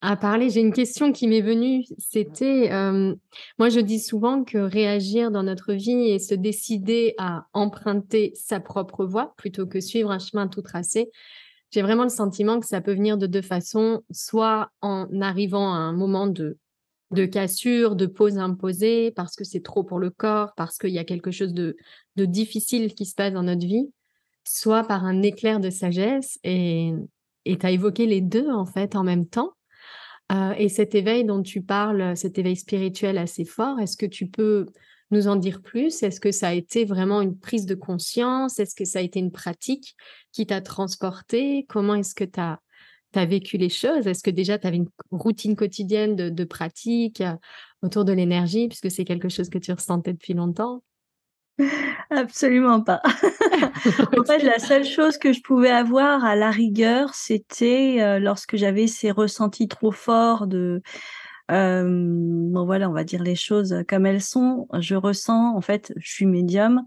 à 0.00 0.16
parler, 0.16 0.50
j'ai 0.50 0.60
une 0.60 0.72
question 0.72 1.12
qui 1.12 1.26
m'est 1.26 1.40
venue. 1.40 1.84
C'était, 1.98 2.70
moi 3.58 3.68
je 3.68 3.80
dis 3.80 3.98
souvent 3.98 4.44
que 4.44 4.58
réagir 4.58 5.30
dans 5.30 5.42
notre 5.42 5.72
vie 5.72 6.10
et 6.10 6.18
se 6.18 6.34
décider 6.34 7.14
à 7.18 7.46
emprunter 7.52 8.32
sa 8.36 8.60
propre 8.60 9.04
voie 9.04 9.34
plutôt 9.36 9.66
que 9.66 9.80
suivre 9.80 10.10
un 10.12 10.18
chemin 10.20 10.46
tout 10.46 10.62
tracé, 10.62 11.10
j'ai 11.70 11.82
vraiment 11.82 12.04
le 12.04 12.08
sentiment 12.10 12.60
que 12.60 12.66
ça 12.66 12.80
peut 12.80 12.94
venir 12.94 13.18
de 13.18 13.26
deux 13.26 13.42
façons, 13.42 14.02
soit 14.10 14.70
en 14.80 15.08
arrivant 15.20 15.74
à 15.74 15.78
un 15.78 15.92
moment 15.92 16.26
de, 16.26 16.58
de 17.10 17.26
cassure, 17.26 17.96
de 17.96 18.06
pause 18.06 18.38
imposée, 18.38 19.10
parce 19.10 19.36
que 19.36 19.44
c'est 19.44 19.62
trop 19.62 19.84
pour 19.84 19.98
le 19.98 20.10
corps, 20.10 20.52
parce 20.56 20.78
qu'il 20.78 20.90
y 20.90 20.98
a 20.98 21.04
quelque 21.04 21.30
chose 21.30 21.52
de, 21.52 21.76
de 22.16 22.24
difficile 22.24 22.94
qui 22.94 23.04
se 23.04 23.14
passe 23.14 23.32
dans 23.32 23.42
notre 23.42 23.66
vie, 23.66 23.90
soit 24.48 24.84
par 24.84 25.04
un 25.04 25.22
éclair 25.22 25.60
de 25.60 25.70
sagesse. 25.70 26.38
Et 26.44 26.92
tu 27.44 27.66
as 27.66 27.70
évoqué 27.70 28.06
les 28.06 28.20
deux, 28.20 28.50
en 28.50 28.66
fait, 28.66 28.96
en 28.96 29.04
même 29.04 29.26
temps. 29.26 29.52
Euh, 30.32 30.52
et 30.58 30.68
cet 30.68 30.94
éveil 30.94 31.24
dont 31.24 31.42
tu 31.42 31.62
parles, 31.62 32.16
cet 32.16 32.38
éveil 32.38 32.56
spirituel 32.56 33.16
assez 33.18 33.44
fort, 33.44 33.80
est-ce 33.80 33.96
que 33.96 34.06
tu 34.06 34.26
peux 34.26 34.66
nous 35.10 35.26
en 35.26 35.36
dire 35.36 35.62
plus? 35.62 36.02
Est-ce 36.02 36.20
que 36.20 36.32
ça 36.32 36.48
a 36.48 36.52
été 36.52 36.84
vraiment 36.84 37.22
une 37.22 37.38
prise 37.38 37.64
de 37.64 37.74
conscience? 37.74 38.58
Est-ce 38.58 38.74
que 38.74 38.84
ça 38.84 38.98
a 38.98 39.02
été 39.02 39.20
une 39.20 39.32
pratique 39.32 39.96
qui 40.32 40.46
t'a 40.46 40.60
transporté? 40.60 41.64
Comment 41.68 41.94
est-ce 41.94 42.14
que 42.14 42.24
tu 42.24 42.40
as, 42.40 42.58
vécu 43.14 43.56
les 43.56 43.70
choses? 43.70 44.06
Est-ce 44.06 44.22
que 44.22 44.30
déjà 44.30 44.58
tu 44.58 44.66
avais 44.66 44.76
une 44.76 44.90
routine 45.10 45.56
quotidienne 45.56 46.14
de, 46.14 46.44
pratique 46.44 47.22
euh, 47.22 47.34
autour 47.82 48.04
de 48.04 48.12
l'énergie, 48.12 48.68
puisque 48.68 48.90
c'est 48.90 49.04
quelque 49.04 49.30
chose 49.30 49.48
que 49.48 49.58
tu 49.58 49.72
ressentais 49.72 50.12
depuis 50.12 50.34
longtemps? 50.34 50.82
Absolument 52.10 52.82
pas. 52.82 53.00
en 54.16 54.24
fait, 54.24 54.42
la 54.42 54.58
seule 54.58 54.84
chose 54.84 55.18
que 55.18 55.32
je 55.32 55.42
pouvais 55.42 55.70
avoir 55.70 56.24
à 56.24 56.36
la 56.36 56.50
rigueur, 56.50 57.14
c'était 57.14 57.98
euh, 58.00 58.18
lorsque 58.18 58.56
j'avais 58.56 58.86
ces 58.86 59.10
ressentis 59.10 59.68
trop 59.68 59.90
forts 59.92 60.46
de 60.46 60.82
bon 61.50 62.66
voilà, 62.66 62.90
on 62.90 62.92
va 62.92 63.04
dire 63.04 63.22
les 63.22 63.34
choses 63.34 63.74
comme 63.88 64.06
elles 64.06 64.22
sont. 64.22 64.68
Je 64.80 64.94
ressens, 64.94 65.56
en 65.56 65.60
fait, 65.60 65.92
je 65.96 66.10
suis 66.10 66.26
médium 66.26 66.84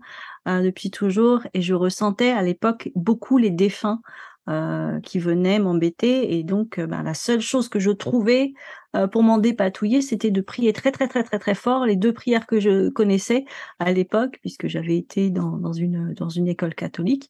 euh, 0.47 0.61
depuis 0.61 0.91
toujours 0.91 1.41
et 1.53 1.61
je 1.61 1.73
ressentais 1.73 2.31
à 2.31 2.41
l'époque 2.41 2.89
beaucoup 2.95 3.37
les 3.37 3.49
défunts 3.51 4.01
euh, 4.50 5.00
qui 5.01 5.19
venaient 5.19 5.60
m'embêter. 5.60 6.36
Et 6.36 6.43
donc, 6.43 6.79
euh, 6.79 6.88
ben, 6.88 7.03
la 7.03 7.13
seule 7.13 7.41
chose 7.41 7.69
que 7.69 7.77
je 7.77 7.91
trouvais 7.91 8.53
euh, 8.95 9.05
pour 9.05 9.21
m'en 9.21 9.38
dépatouiller, 9.38 10.01
c'était 10.01 10.31
de 10.31 10.41
prier 10.41 10.74
très, 10.74 10.91
très, 10.91 11.07
très, 11.07 11.24
très, 11.24 11.38
très 11.38 11.53
fort 11.53 11.86
les 11.86 11.95
deux 11.95 12.12
prières 12.12 12.48
que 12.48 12.60
je 12.60 12.89
connaissais 12.89 13.45
à 13.77 13.91
l'époque, 13.91 14.39
puisque 14.41 14.67
j'avais 14.67 14.98
été 14.98 15.29
dans, 15.29 15.71
une, 15.74 16.48
école 16.48 16.74
catholique. 16.74 17.29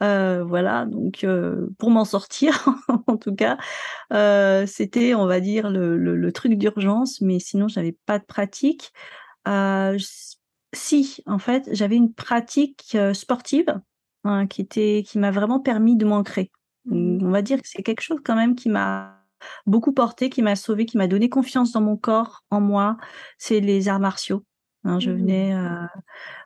voilà, 0.00 0.84
donc 0.84 1.26
pour 1.78 1.90
m'en 1.90 2.04
sortir, 2.04 2.68
en 3.06 3.16
tout 3.16 3.34
cas, 3.34 3.56
c'était, 4.66 5.14
on 5.14 5.26
va 5.26 5.40
dire, 5.40 5.70
le, 5.70 5.96
le, 5.96 6.14
le 6.14 6.32
truc 6.32 6.54
d'urgence, 6.54 7.22
mais 7.22 7.38
sinon, 7.38 7.68
j'avais 7.68 7.96
pas 8.04 8.18
de 8.18 8.24
pratique. 8.24 8.92
si, 10.72 11.22
en 11.26 11.38
fait, 11.38 11.68
j'avais 11.72 11.96
une 11.96 12.12
pratique 12.12 12.96
sportive 13.14 13.80
Hein, 14.24 14.46
qui 14.46 14.60
était 14.60 15.02
qui 15.06 15.18
m'a 15.18 15.30
vraiment 15.30 15.60
permis 15.60 15.96
de 15.96 16.04
m'ancrer. 16.04 16.50
Mmh 16.84 17.24
on 17.24 17.30
va 17.30 17.40
dire 17.42 17.60
que 17.62 17.68
c'est 17.68 17.82
quelque 17.82 18.02
chose 18.02 18.18
quand 18.24 18.36
même 18.36 18.54
qui 18.54 18.68
m'a 18.68 19.18
beaucoup 19.66 19.92
porté, 19.94 20.28
qui 20.28 20.42
m'a 20.42 20.56
sauvé, 20.56 20.84
qui 20.84 20.98
m'a 20.98 21.06
donné 21.06 21.30
confiance 21.30 21.72
dans 21.72 21.80
mon 21.80 21.96
corps, 21.96 22.44
en 22.50 22.60
moi, 22.60 22.98
c'est 23.38 23.60
les 23.60 23.88
arts 23.88 24.00
martiaux. 24.00 24.44
Hein, 24.84 24.98
je 25.00 25.10
mmh 25.10 25.16
venais, 25.16 25.54
euh, 25.54 25.86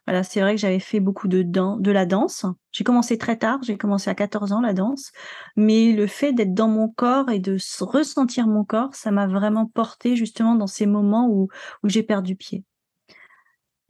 voilà, 0.07 0.23
c'est 0.25 0.41
vrai 0.41 0.55
que 0.55 0.61
j'avais 0.61 0.81
fait 0.81 1.01
beaucoup 1.01 1.29
de 1.29 1.43
de 1.43 1.91
la 1.91 2.07
danse. 2.07 2.47
J'ai 2.73 2.85
commencé 2.85 3.19
très 3.19 3.37
tard, 3.39 3.61
j'ai 3.63 3.77
commencé 3.77 4.11
à 4.11 4.15
14 4.15 4.53
ans 4.53 4.61
la 4.61 4.73
danse, 4.75 5.13
mais 5.57 5.93
le 5.93 6.07
fait 6.07 6.33
d'être 6.33 6.55
dans 6.55 6.69
mon 6.69 6.89
corps 6.89 7.31
et 7.31 7.41
de 7.41 7.59
ressentir 7.81 8.47
mon 8.47 8.65
corps, 8.65 8.95
ça 8.95 9.11
m'a 9.11 9.27
vraiment 9.27 9.67
porté 9.67 10.17
justement 10.17 10.55
dans 10.55 10.67
ces 10.69 10.87
moments 10.87 11.29
où 11.29 11.49
où 11.83 11.89
j'ai 11.89 12.03
perdu 12.05 12.37
pied. 12.37 12.65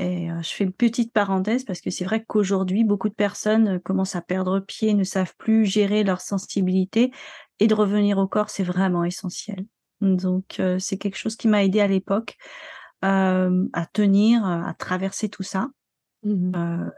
Et 0.04 0.28
je 0.42 0.48
fais 0.48 0.64
une 0.64 0.72
petite 0.72 1.12
parenthèse 1.12 1.64
parce 1.64 1.80
que 1.80 1.90
c'est 1.90 2.04
vrai 2.04 2.24
qu'aujourd'hui, 2.24 2.84
beaucoup 2.84 3.08
de 3.08 3.14
personnes 3.14 3.80
commencent 3.80 4.16
à 4.16 4.20
perdre 4.22 4.60
pied, 4.60 4.92
ne 4.94 5.04
savent 5.04 5.34
plus 5.38 5.64
gérer 5.64 6.04
leur 6.04 6.20
sensibilité 6.20 7.10
et 7.58 7.66
de 7.66 7.74
revenir 7.74 8.18
au 8.18 8.26
corps, 8.26 8.50
c'est 8.50 8.64
vraiment 8.64 9.04
essentiel. 9.04 9.64
Donc, 10.00 10.60
c'est 10.78 10.98
quelque 10.98 11.16
chose 11.16 11.36
qui 11.36 11.48
m'a 11.48 11.64
aidé 11.64 11.80
à 11.80 11.86
l'époque 11.86 12.36
à 13.00 13.86
tenir, 13.92 14.44
à 14.44 14.74
traverser 14.74 15.28
tout 15.28 15.42
ça. 15.42 15.68
Mmh 16.22 16.90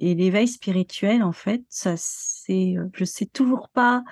et 0.00 0.14
l'éveil 0.14 0.48
spirituel, 0.48 1.22
en 1.22 1.32
fait, 1.32 1.62
ça 1.68 1.94
c'est, 1.96 2.76
je 2.92 3.04
sais 3.04 3.26
toujours 3.26 3.68
pas. 3.68 4.04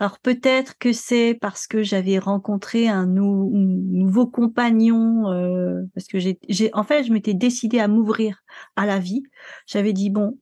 Alors 0.00 0.18
peut-être 0.18 0.78
que 0.78 0.92
c'est 0.92 1.34
parce 1.40 1.66
que 1.66 1.82
j'avais 1.82 2.18
rencontré 2.18 2.88
un, 2.88 3.06
nouveau 3.06 4.26
compagnon, 4.26 5.24
parce 5.94 6.06
que 6.06 6.18
j'ai, 6.18 6.70
en 6.72 6.84
fait, 6.84 7.04
je 7.04 7.12
m'étais 7.12 7.34
décidée 7.34 7.80
à 7.80 7.88
m'ouvrir 7.88 8.42
à 8.76 8.86
la 8.86 8.98
vie. 8.98 9.22
J'avais 9.66 9.92
dit 9.92 10.10
bon, 10.10 10.38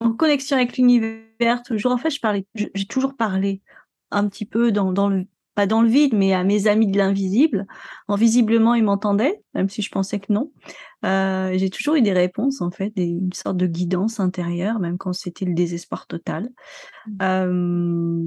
en 0.00 0.12
connexion 0.12 0.56
avec 0.56 0.76
l'univers, 0.76 1.62
toujours. 1.64 1.92
En 1.92 1.98
fait, 1.98 2.10
je 2.10 2.20
parlais, 2.20 2.46
j'ai 2.54 2.86
toujours 2.86 3.16
parlé 3.16 3.62
un 4.10 4.28
petit 4.28 4.46
peu 4.46 4.72
dans, 4.72 4.92
dans 4.92 5.08
le 5.08 5.26
pas 5.54 5.66
dans 5.66 5.82
le 5.82 5.88
vide, 5.88 6.14
mais 6.14 6.32
à 6.32 6.44
mes 6.44 6.66
amis 6.66 6.86
de 6.86 6.98
l'invisible. 6.98 7.66
En 8.08 8.16
visiblement, 8.16 8.74
ils 8.74 8.84
m'entendaient, 8.84 9.42
même 9.54 9.68
si 9.68 9.82
je 9.82 9.90
pensais 9.90 10.18
que 10.18 10.32
non. 10.32 10.52
Euh, 11.04 11.52
j'ai 11.56 11.70
toujours 11.70 11.94
eu 11.94 12.02
des 12.02 12.12
réponses, 12.12 12.60
en 12.60 12.70
fait, 12.70 12.92
une 12.96 13.32
sorte 13.32 13.56
de 13.56 13.66
guidance 13.66 14.20
intérieure, 14.20 14.78
même 14.80 14.98
quand 14.98 15.12
c'était 15.12 15.44
le 15.44 15.54
désespoir 15.54 16.06
total. 16.06 16.50
Mmh. 17.06 17.18
Euh, 17.22 18.22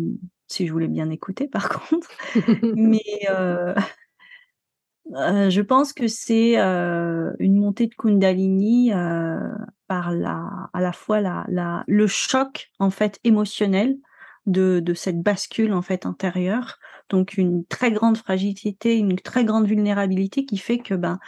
si 0.48 0.68
je 0.68 0.72
voulais 0.72 0.88
bien 0.88 1.10
écouter, 1.10 1.48
par 1.48 1.70
contre. 1.90 2.10
mais 2.76 3.04
euh, 3.30 3.76
je 5.06 5.62
pense 5.62 5.94
que 5.94 6.08
c'est 6.08 6.58
une 6.58 7.60
montée 7.60 7.88
de 7.88 7.96
Kundalini 7.96 8.92
par 9.88 10.12
la, 10.12 10.70
à 10.74 10.82
la 10.82 10.92
fois 10.92 11.22
la, 11.22 11.46
la, 11.50 11.84
le 11.88 12.08
choc, 12.08 12.70
en 12.80 12.90
fait, 12.90 13.20
émotionnel 13.24 13.98
de, 14.48 14.80
de 14.80 14.94
cette 14.94 15.22
bascule, 15.22 15.74
en 15.74 15.82
fait, 15.82 16.06
intérieure 16.06 16.80
donc 17.10 17.38
une 17.38 17.66
très 17.66 17.92
grande 17.92 18.18
fragilité, 18.18 18.98
une 18.98 19.16
très 19.16 19.46
grande 19.46 19.68
vulnérabilité 19.68 20.46
qui 20.46 20.58
fait 20.58 20.80
que 20.80 20.94
ben 20.94 21.20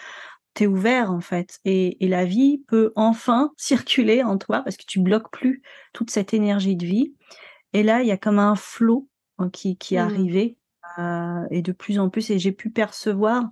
tu 0.56 0.64
es 0.64 0.68
ouvert 0.68 1.12
en 1.12 1.22
fait 1.22 1.60
et, 1.64 1.98
la 2.02 2.26
vie 2.26 2.64
peut 2.68 2.92
enfin 2.96 3.52
circuler 3.58 4.24
en 4.24 4.38
toi 4.38 4.62
parce 4.62 4.78
que 4.78 4.86
tu 4.86 5.00
bloques 5.00 5.32
plus 5.32 5.62
toute 5.94 6.10
cette 6.10 6.34
énergie 6.34 6.76
de 6.76 6.86
vie. 6.86 7.14
Et 7.74 7.84
là, 7.84 8.02
il 8.02 8.08
y 8.08 8.12
a 8.12 8.18
comme 8.18 8.40
un 8.40 8.56
flot 8.56 9.08
hein, 9.38 9.50
qui, 9.50 9.78
qui 9.78 9.96
est 9.96 10.04
mmh. 10.04 10.08
arrivé 10.08 10.58
euh, 10.98 11.46
et 11.52 11.62
de 11.62 11.72
plus 11.72 12.00
en 12.00 12.10
plus 12.10 12.30
et 12.32 12.40
j'ai 12.40 12.52
pu 12.52 12.70
percevoir 12.72 13.46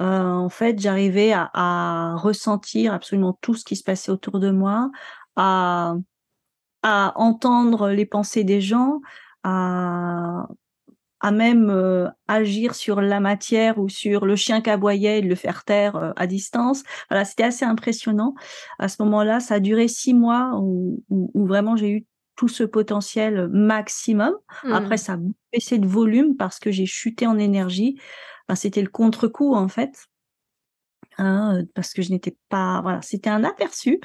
euh, 0.00 0.04
en 0.04 0.48
fait, 0.48 0.80
j'arrivais 0.80 1.32
à, 1.32 1.50
à, 1.54 2.16
ressentir 2.16 2.92
absolument 2.92 3.38
tout 3.40 3.54
ce 3.54 3.64
qui 3.64 3.76
se 3.76 3.84
passait 3.84 4.10
autour 4.10 4.40
de 4.40 4.50
moi, 4.50 4.90
à, 5.36 5.94
à 6.84 7.12
entendre 7.16 7.88
les 7.88 8.06
pensées 8.06 8.44
des 8.44 8.60
gens, 8.60 9.00
à 9.42 10.46
à 11.24 11.30
même 11.30 11.70
euh, 11.70 12.06
agir 12.28 12.74
sur 12.74 13.00
la 13.00 13.18
matière 13.18 13.78
ou 13.78 13.88
sur 13.88 14.26
le 14.26 14.36
chien 14.36 14.60
qui 14.60 14.68
aboyait 14.68 15.20
et 15.20 15.22
le 15.22 15.34
faire 15.34 15.64
taire 15.64 15.96
euh, 15.96 16.12
à 16.16 16.26
distance. 16.26 16.82
Voilà, 17.08 17.24
c'était 17.24 17.44
assez 17.44 17.64
impressionnant. 17.64 18.34
À 18.78 18.88
ce 18.88 19.02
moment-là, 19.02 19.40
ça 19.40 19.54
a 19.54 19.60
duré 19.60 19.88
six 19.88 20.12
mois 20.12 20.52
où, 20.60 21.02
vraiment 21.34 21.76
j'ai 21.76 21.88
eu 21.88 22.06
tout 22.36 22.48
ce 22.48 22.62
potentiel 22.62 23.48
maximum. 23.48 24.34
Après, 24.70 24.96
mmh. 24.96 24.98
ça 24.98 25.12
a 25.14 25.18
baissé 25.50 25.78
de 25.78 25.86
volume 25.86 26.36
parce 26.36 26.58
que 26.58 26.70
j'ai 26.70 26.84
chuté 26.84 27.26
en 27.26 27.38
énergie. 27.38 27.98
c'était 28.54 28.82
le 28.82 28.90
contre-coup 28.90 29.54
en 29.54 29.68
fait. 29.68 30.04
Hein, 31.16 31.62
parce 31.74 31.94
que 31.94 32.02
je 32.02 32.10
n'étais 32.10 32.36
pas 32.48 32.80
voilà 32.82 33.00
c'était 33.00 33.30
un 33.30 33.44
aperçu 33.44 34.00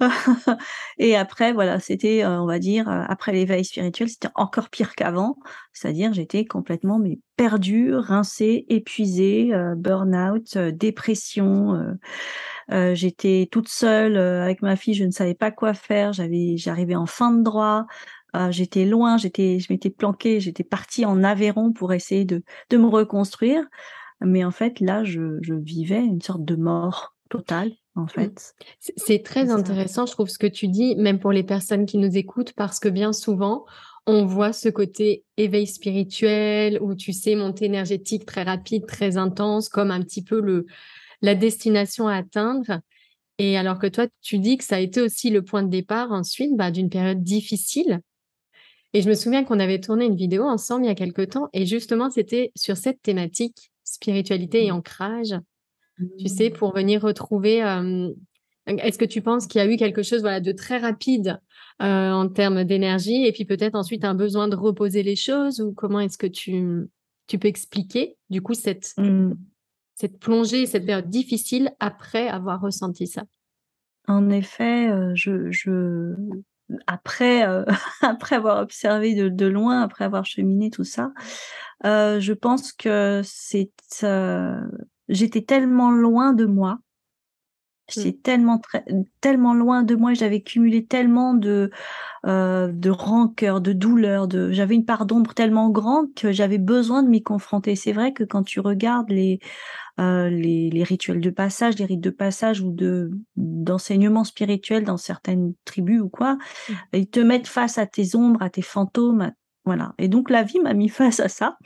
et 0.98 1.16
après 1.16 1.52
voilà 1.52 1.80
c'était 1.80 2.24
on 2.26 2.46
va 2.46 2.58
dire 2.58 2.88
après 2.88 3.32
l'éveil 3.32 3.64
spirituel 3.64 4.08
c'était 4.08 4.28
encore 4.34 4.68
pire 4.68 4.94
qu'avant. 4.94 5.36
C'est-à-dire 5.72 6.12
j'étais 6.12 6.44
complètement 6.44 6.98
mais 6.98 7.18
perdue 7.36 7.94
rincée 7.94 8.66
épuisée 8.68 9.52
burn-out 9.76 10.58
dépression 10.58 11.96
j'étais 12.92 13.48
toute 13.50 13.68
seule 13.68 14.16
avec 14.16 14.62
ma 14.62 14.76
fille 14.76 14.94
je 14.94 15.04
ne 15.04 15.10
savais 15.10 15.34
pas 15.34 15.50
quoi 15.50 15.72
faire 15.72 16.12
j'avais 16.12 16.56
j'arrivais 16.56 16.96
en 16.96 17.06
fin 17.06 17.32
de 17.32 17.42
droit 17.42 17.86
j'étais 18.50 18.84
loin 18.84 19.16
j'étais 19.16 19.58
je 19.60 19.72
m'étais 19.72 19.90
planquée 19.90 20.40
j'étais 20.40 20.64
partie 20.64 21.06
en 21.06 21.24
Aveyron 21.24 21.72
pour 21.72 21.92
essayer 21.94 22.24
de 22.24 22.42
de 22.70 22.76
me 22.76 22.86
reconstruire. 22.86 23.64
Mais 24.20 24.44
en 24.44 24.50
fait, 24.50 24.80
là, 24.80 25.04
je 25.04 25.54
vivais 25.54 26.00
une 26.00 26.20
sorte 26.22 26.44
de 26.44 26.56
mort 26.56 27.14
totale, 27.28 27.72
en 27.96 28.04
mmh. 28.04 28.08
fait. 28.08 28.54
C'est 28.78 29.22
très 29.22 29.50
intéressant, 29.50 30.06
je 30.06 30.12
trouve, 30.12 30.28
ce 30.28 30.38
que 30.38 30.46
tu 30.46 30.68
dis, 30.68 30.94
même 30.96 31.18
pour 31.18 31.32
les 31.32 31.42
personnes 31.42 31.86
qui 31.86 31.98
nous 31.98 32.16
écoutent, 32.16 32.52
parce 32.52 32.78
que 32.78 32.88
bien 32.88 33.12
souvent, 33.12 33.64
on 34.06 34.24
voit 34.24 34.52
ce 34.52 34.68
côté 34.68 35.24
éveil 35.36 35.66
spirituel 35.66 36.78
ou 36.80 36.94
tu 36.94 37.12
sais 37.12 37.34
montée 37.34 37.64
énergétique 37.64 38.24
très 38.24 38.44
rapide, 38.44 38.86
très 38.86 39.16
intense, 39.16 39.68
comme 39.68 39.90
un 39.90 40.02
petit 40.02 40.22
peu 40.22 40.40
le 40.40 40.66
la 41.22 41.34
destination 41.34 42.08
à 42.08 42.16
atteindre. 42.16 42.80
Et 43.38 43.58
alors 43.58 43.78
que 43.78 43.86
toi, 43.86 44.06
tu 44.22 44.38
dis 44.38 44.56
que 44.56 44.64
ça 44.64 44.76
a 44.76 44.80
été 44.80 45.00
aussi 45.00 45.30
le 45.30 45.42
point 45.42 45.62
de 45.62 45.68
départ 45.68 46.12
ensuite 46.12 46.56
bah, 46.56 46.70
d'une 46.70 46.88
période 46.88 47.22
difficile. 47.22 48.00
Et 48.92 49.02
je 49.02 49.08
me 49.08 49.14
souviens 49.14 49.44
qu'on 49.44 49.60
avait 49.60 49.80
tourné 49.80 50.06
une 50.06 50.16
vidéo 50.16 50.44
ensemble 50.44 50.84
il 50.84 50.88
y 50.88 50.90
a 50.90 50.94
quelque 50.94 51.22
temps 51.22 51.48
et 51.52 51.66
justement 51.66 52.08
c'était 52.08 52.52
sur 52.56 52.76
cette 52.76 53.02
thématique 53.02 53.72
spiritualité 53.84 54.64
et 54.64 54.72
mmh. 55.98 56.06
tu 56.18 56.28
sais, 56.28 56.50
pour 56.50 56.74
venir 56.74 57.02
retrouver. 57.02 57.58
Est-ce 58.66 58.98
que 58.98 59.04
tu 59.04 59.22
penses 59.22 59.46
qu'il 59.46 59.60
y 59.60 59.64
a 59.64 59.72
eu 59.72 59.76
quelque 59.76 60.02
chose 60.02 60.22
voilà, 60.22 60.40
de 60.40 60.52
très 60.52 60.78
rapide 60.78 61.40
en 61.78 62.28
termes 62.28 62.64
d'énergie 62.64 63.24
et 63.24 63.32
puis 63.32 63.44
peut-être 63.44 63.76
ensuite 63.76 64.04
un 64.04 64.14
besoin 64.14 64.48
de 64.48 64.56
reposer 64.56 65.02
les 65.02 65.14
choses 65.14 65.60
ou 65.60 65.72
comment 65.72 66.00
est-ce 66.00 66.18
que 66.18 66.26
tu, 66.26 66.88
tu 67.28 67.38
peux 67.38 67.48
expliquer 67.48 68.16
du 68.28 68.42
coup 68.42 68.54
cette, 68.54 68.92
mmh. 68.96 69.34
cette 69.94 70.18
plongée, 70.18 70.66
cette 70.66 70.86
période 70.86 71.08
difficile 71.08 71.70
après 71.78 72.28
avoir 72.28 72.60
ressenti 72.60 73.06
ça? 73.06 73.24
En 74.08 74.30
effet, 74.30 74.88
je, 75.14 75.50
je, 75.50 76.14
après, 76.86 77.42
après 78.02 78.36
avoir 78.36 78.62
observé 78.62 79.14
de, 79.14 79.28
de, 79.28 79.46
loin, 79.46 79.82
après 79.82 80.04
avoir 80.04 80.24
cheminé 80.24 80.70
tout 80.70 80.84
ça, 80.84 81.12
euh, 81.84 82.20
je 82.20 82.32
pense 82.32 82.72
que 82.72 83.20
c'est, 83.24 83.70
euh, 84.02 84.60
j'étais 85.08 85.42
tellement 85.42 85.90
loin 85.90 86.32
de 86.32 86.46
moi 86.46 86.78
J'étais 87.88 88.10
mmh. 88.10 88.22
tellement, 88.22 88.60
tellement 89.20 89.54
loin 89.54 89.84
de 89.84 89.94
moi, 89.94 90.12
j'avais 90.12 90.40
cumulé 90.40 90.86
tellement 90.86 91.34
de, 91.34 91.70
euh, 92.26 92.72
de 92.72 92.90
rancœur, 92.90 93.60
de 93.60 93.72
douleur, 93.72 94.26
de, 94.26 94.50
j'avais 94.50 94.74
une 94.74 94.84
part 94.84 95.06
d'ombre 95.06 95.34
tellement 95.34 95.70
grande 95.70 96.12
que 96.14 96.32
j'avais 96.32 96.58
besoin 96.58 97.04
de 97.04 97.08
m'y 97.08 97.22
confronter. 97.22 97.76
C'est 97.76 97.92
vrai 97.92 98.12
que 98.12 98.24
quand 98.24 98.42
tu 98.42 98.58
regardes 98.58 99.10
les, 99.10 99.38
euh, 100.00 100.28
les, 100.28 100.68
les, 100.68 100.82
rituels 100.82 101.20
de 101.20 101.30
passage, 101.30 101.78
les 101.78 101.84
rites 101.84 102.00
de 102.00 102.10
passage 102.10 102.60
ou 102.60 102.72
de 102.72 103.12
d'enseignement 103.36 104.24
spirituel 104.24 104.82
dans 104.82 104.96
certaines 104.96 105.54
tribus 105.64 106.00
ou 106.00 106.08
quoi, 106.08 106.34
mmh. 106.34 106.72
ils 106.94 107.08
te 107.08 107.20
mettent 107.20 107.48
face 107.48 107.78
à 107.78 107.86
tes 107.86 108.16
ombres, 108.16 108.42
à 108.42 108.50
tes 108.50 108.62
fantômes, 108.62 109.32
voilà. 109.64 109.94
Et 109.98 110.08
donc 110.08 110.28
la 110.28 110.42
vie 110.42 110.58
m'a 110.58 110.74
mis 110.74 110.88
face 110.88 111.20
à 111.20 111.28
ça. 111.28 111.56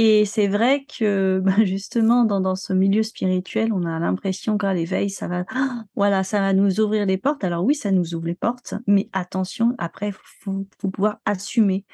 Et 0.00 0.26
c'est 0.26 0.46
vrai 0.46 0.84
que 0.84 1.40
bah, 1.44 1.64
justement 1.64 2.24
dans, 2.24 2.40
dans 2.40 2.54
ce 2.54 2.72
milieu 2.72 3.02
spirituel, 3.02 3.72
on 3.72 3.84
a 3.84 3.98
l'impression 3.98 4.56
qu'à 4.56 4.72
l'éveil, 4.72 5.10
ça 5.10 5.26
va, 5.26 5.44
voilà, 5.96 6.22
ça 6.22 6.38
va 6.38 6.52
nous 6.52 6.78
ouvrir 6.78 7.04
les 7.04 7.18
portes. 7.18 7.42
Alors 7.42 7.64
oui, 7.64 7.74
ça 7.74 7.90
nous 7.90 8.14
ouvre 8.14 8.26
les 8.26 8.36
portes, 8.36 8.74
mais 8.86 9.08
attention, 9.12 9.74
après, 9.78 10.12
faut, 10.12 10.66
faut 10.80 10.88
pouvoir 10.88 11.18
assumer 11.24 11.84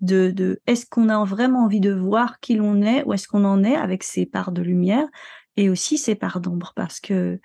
de, 0.00 0.30
de 0.30 0.62
est-ce 0.66 0.86
qu'on 0.86 1.10
a 1.10 1.22
vraiment 1.26 1.64
envie 1.64 1.80
de 1.80 1.92
voir 1.92 2.40
qui 2.40 2.54
l'on 2.54 2.80
est 2.80 3.04
ou 3.04 3.12
est-ce 3.12 3.28
qu'on 3.28 3.44
en 3.44 3.62
est 3.62 3.76
avec 3.76 4.02
ses 4.02 4.24
parts 4.24 4.52
de 4.52 4.62
lumière 4.62 5.06
et 5.58 5.68
aussi 5.68 5.98
ses 5.98 6.14
parts 6.14 6.40
d'ombre, 6.40 6.72
parce 6.74 7.00
que 7.00 7.38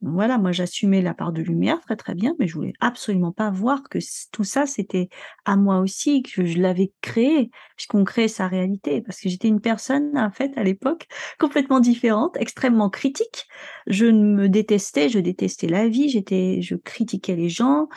voilà, 0.00 0.38
moi 0.38 0.52
j'assumais 0.52 1.02
la 1.02 1.12
part 1.12 1.32
de 1.32 1.42
lumière 1.42 1.80
très 1.80 1.96
très 1.96 2.14
bien, 2.14 2.34
mais 2.38 2.46
je 2.46 2.54
voulais 2.54 2.74
absolument 2.78 3.32
pas 3.32 3.50
voir 3.50 3.82
que 3.90 3.98
tout 4.30 4.44
ça 4.44 4.66
c'était 4.66 5.08
à 5.44 5.56
moi 5.56 5.80
aussi, 5.80 6.22
que 6.22 6.44
je 6.44 6.58
l'avais 6.58 6.92
créé, 7.00 7.50
qu'on 7.88 8.04
crée 8.04 8.28
sa 8.28 8.46
réalité, 8.46 9.02
parce 9.02 9.20
que 9.20 9.28
j'étais 9.28 9.48
une 9.48 9.60
personne 9.60 10.16
en 10.16 10.30
fait 10.30 10.52
à 10.56 10.62
l'époque 10.62 11.06
complètement 11.40 11.80
différente, 11.80 12.36
extrêmement 12.38 12.90
critique. 12.90 13.46
Je 13.86 14.06
me 14.06 14.48
détestais, 14.48 15.08
je 15.08 15.18
détestais 15.18 15.68
la 15.68 15.88
vie, 15.88 16.08
j'étais, 16.08 16.60
je 16.62 16.76
critiquais 16.76 17.34
les 17.34 17.48
gens, 17.48 17.88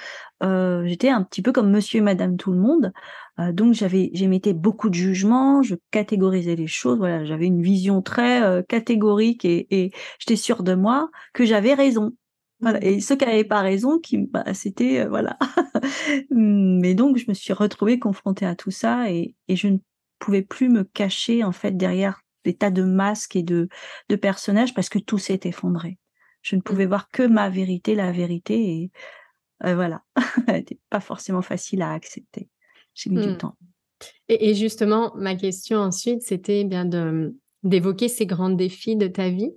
euh, 0.43 0.85
j'étais 0.85 1.09
un 1.09 1.23
petit 1.23 1.41
peu 1.41 1.51
comme 1.51 1.69
Monsieur 1.71 1.99
et 1.99 2.01
Madame 2.01 2.37
tout 2.37 2.51
le 2.51 2.59
monde. 2.59 2.91
Euh, 3.39 3.51
donc 3.51 3.73
j'avais, 3.73 4.09
j'émettais 4.13 4.53
beaucoup 4.53 4.89
de 4.89 4.95
jugements, 4.95 5.61
je 5.61 5.75
catégorisais 5.91 6.55
les 6.55 6.67
choses. 6.67 6.97
Voilà, 6.97 7.25
j'avais 7.25 7.45
une 7.45 7.61
vision 7.61 8.01
très 8.01 8.41
euh, 8.41 8.61
catégorique 8.63 9.45
et, 9.45 9.67
et 9.71 9.91
j'étais 10.19 10.35
sûre 10.35 10.63
de 10.63 10.73
moi 10.73 11.09
que 11.33 11.45
j'avais 11.45 11.73
raison. 11.73 12.13
Voilà. 12.59 12.79
Mmh. 12.79 12.83
Et 12.83 12.99
ceux 13.01 13.15
qui 13.15 13.25
n'avaient 13.25 13.43
pas 13.43 13.61
raison, 13.61 13.99
qui, 13.99 14.17
bah, 14.17 14.53
c'était 14.53 15.05
voilà. 15.05 15.37
Mais 16.31 16.95
donc 16.95 17.17
je 17.17 17.25
me 17.27 17.33
suis 17.33 17.53
retrouvée 17.53 17.99
confrontée 17.99 18.45
à 18.45 18.55
tout 18.55 18.71
ça 18.71 19.11
et, 19.11 19.35
et 19.47 19.55
je 19.55 19.67
ne 19.67 19.77
pouvais 20.19 20.43
plus 20.43 20.69
me 20.69 20.83
cacher 20.83 21.43
en 21.43 21.51
fait 21.51 21.75
derrière 21.77 22.21
des 22.43 22.55
tas 22.55 22.71
de 22.71 22.83
masques 22.83 23.35
et 23.35 23.43
de, 23.43 23.67
de 24.09 24.15
personnages 24.15 24.73
parce 24.73 24.89
que 24.89 24.99
tout 24.99 25.17
s'est 25.17 25.41
effondré. 25.43 25.97
Je 26.41 26.55
ne 26.55 26.59
mmh. 26.59 26.63
pouvais 26.63 26.85
voir 26.87 27.09
que 27.09 27.23
ma 27.23 27.49
vérité, 27.49 27.95
la 27.95 28.11
vérité 28.11 28.55
et 28.55 28.91
voilà, 29.63 30.03
elle 30.47 30.55
n'était 30.55 30.79
pas 30.89 30.99
forcément 30.99 31.41
facile 31.41 31.81
à 31.81 31.91
accepter. 31.91 32.49
J'ai 32.93 33.09
mis 33.09 33.21
du 33.21 33.33
mmh. 33.33 33.37
temps. 33.37 33.57
Et, 34.27 34.55
justement, 34.55 35.13
ma 35.15 35.35
question 35.35 35.77
ensuite, 35.79 36.21
c'était 36.23 36.63
bien 36.63 36.85
de 36.85 37.35
d'évoquer 37.63 38.07
ces 38.07 38.25
grands 38.25 38.49
défis 38.49 38.95
de 38.95 39.05
ta 39.07 39.29
vie. 39.29 39.51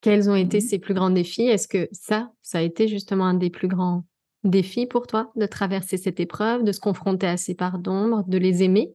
Quels 0.00 0.30
ont 0.30 0.34
été 0.34 0.58
mmh. 0.58 0.62
ces 0.62 0.78
plus 0.78 0.94
grands 0.94 1.10
défis? 1.10 1.42
Est-ce 1.42 1.68
que 1.68 1.86
ça, 1.92 2.32
ça 2.40 2.58
a 2.58 2.62
été 2.62 2.88
justement 2.88 3.26
un 3.26 3.34
des 3.34 3.50
plus 3.50 3.68
grands 3.68 4.04
défis 4.42 4.86
pour 4.86 5.06
toi 5.06 5.30
de 5.36 5.44
traverser 5.44 5.98
cette 5.98 6.18
épreuve, 6.18 6.64
de 6.64 6.72
se 6.72 6.80
confronter 6.80 7.26
à 7.26 7.36
ces 7.36 7.54
parts 7.54 7.78
d'ombre, 7.78 8.24
de 8.26 8.38
les 8.38 8.62
aimer? 8.62 8.94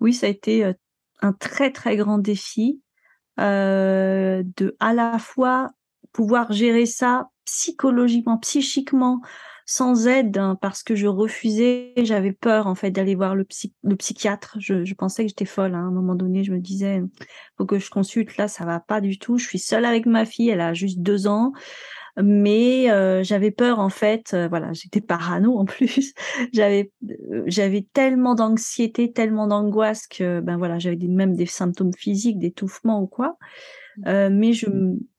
Oui, 0.00 0.12
ça 0.12 0.26
a 0.26 0.28
été 0.28 0.74
un 1.22 1.32
très 1.32 1.72
très 1.72 1.96
grand 1.96 2.18
défi 2.18 2.82
de 3.38 4.76
à 4.78 4.92
la 4.92 5.18
fois 5.18 5.70
pouvoir 6.12 6.52
gérer 6.52 6.84
ça 6.84 7.30
psychologiquement, 7.44 8.38
psychiquement, 8.38 9.20
sans 9.66 10.06
aide, 10.06 10.36
hein, 10.36 10.58
parce 10.60 10.82
que 10.82 10.94
je 10.94 11.06
refusais, 11.06 11.94
j'avais 11.96 12.32
peur 12.32 12.66
en 12.66 12.74
fait 12.74 12.90
d'aller 12.90 13.14
voir 13.14 13.34
le, 13.34 13.46
le 13.82 13.96
psychiatre. 13.96 14.56
Je, 14.60 14.94
pensais 14.94 15.24
que 15.24 15.28
j'étais 15.28 15.44
folle. 15.46 15.74
Hein. 15.74 15.84
À 15.84 15.88
un 15.88 15.90
moment 15.90 16.14
donné, 16.14 16.44
je 16.44 16.52
me 16.52 16.58
disais, 16.58 17.02
faut 17.56 17.64
que 17.64 17.78
je 17.78 17.90
consulte. 17.90 18.36
Là, 18.36 18.48
ça 18.48 18.64
va 18.64 18.80
pas 18.80 19.00
du 19.00 19.18
tout. 19.18 19.38
Je 19.38 19.46
suis 19.46 19.58
seule 19.58 19.84
avec 19.84 20.06
ma 20.06 20.26
fille. 20.26 20.50
Elle 20.50 20.60
a 20.60 20.74
juste 20.74 20.98
deux 21.00 21.26
ans 21.26 21.52
mais 22.22 22.90
euh, 22.90 23.22
j'avais 23.24 23.50
peur 23.50 23.80
en 23.80 23.88
fait 23.88 24.34
euh, 24.34 24.48
voilà 24.48 24.72
j'étais 24.72 25.00
parano 25.00 25.58
en 25.58 25.64
plus 25.64 26.14
j'avais 26.52 26.92
euh, 27.10 27.42
j'avais 27.46 27.86
tellement 27.92 28.34
d'anxiété 28.34 29.12
tellement 29.12 29.46
d'angoisse 29.48 30.06
que 30.06 30.40
ben 30.40 30.56
voilà 30.56 30.78
j'avais 30.78 30.96
même 31.08 31.34
des 31.34 31.46
symptômes 31.46 31.92
physiques 31.92 32.38
d'étouffement 32.38 33.00
ou 33.00 33.06
quoi 33.06 33.36
euh, 34.06 34.28
mais 34.32 34.52
je, 34.52 34.66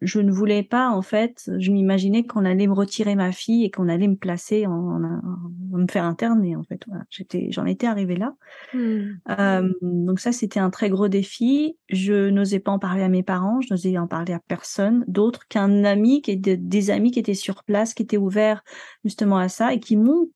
je 0.01 0.19
ne 0.19 0.31
voulais 0.31 0.63
pas, 0.63 0.89
en 0.89 1.01
fait, 1.01 1.49
je 1.57 1.71
m'imaginais 1.71 2.25
qu'on 2.25 2.45
allait 2.45 2.67
me 2.67 2.73
retirer 2.73 3.15
ma 3.15 3.31
fille 3.31 3.65
et 3.65 3.71
qu'on 3.71 3.89
allait 3.89 4.07
me 4.07 4.15
placer, 4.15 4.65
en, 4.65 4.71
en, 4.71 5.77
me 5.77 5.87
faire 5.89 6.05
interner, 6.05 6.55
en 6.55 6.63
fait. 6.63 6.81
Voilà. 6.87 7.03
J'étais, 7.09 7.47
j'en 7.51 7.65
étais 7.65 7.87
arrivée 7.87 8.15
là. 8.15 8.33
Mmh. 8.73 8.99
Euh, 9.39 9.73
donc 9.81 10.19
ça, 10.19 10.31
c'était 10.31 10.59
un 10.59 10.69
très 10.69 10.89
gros 10.89 11.07
défi. 11.07 11.77
Je 11.89 12.29
n'osais 12.29 12.59
pas 12.59 12.71
en 12.71 12.79
parler 12.79 13.03
à 13.03 13.09
mes 13.09 13.23
parents, 13.23 13.61
je 13.61 13.73
n'osais 13.73 13.97
en 13.97 14.07
parler 14.07 14.33
à 14.33 14.39
personne 14.39 15.03
d'autre 15.07 15.47
qu'un 15.47 15.83
ami, 15.83 16.21
qui 16.21 16.31
était, 16.31 16.57
des 16.57 16.91
amis 16.91 17.11
qui 17.11 17.19
étaient 17.19 17.33
sur 17.33 17.63
place, 17.63 17.93
qui 17.93 18.03
étaient 18.03 18.17
ouverts 18.17 18.63
justement 19.03 19.37
à 19.37 19.49
ça 19.49 19.73
et 19.73 19.79
qui 19.79 19.97
m'ont 19.97 20.29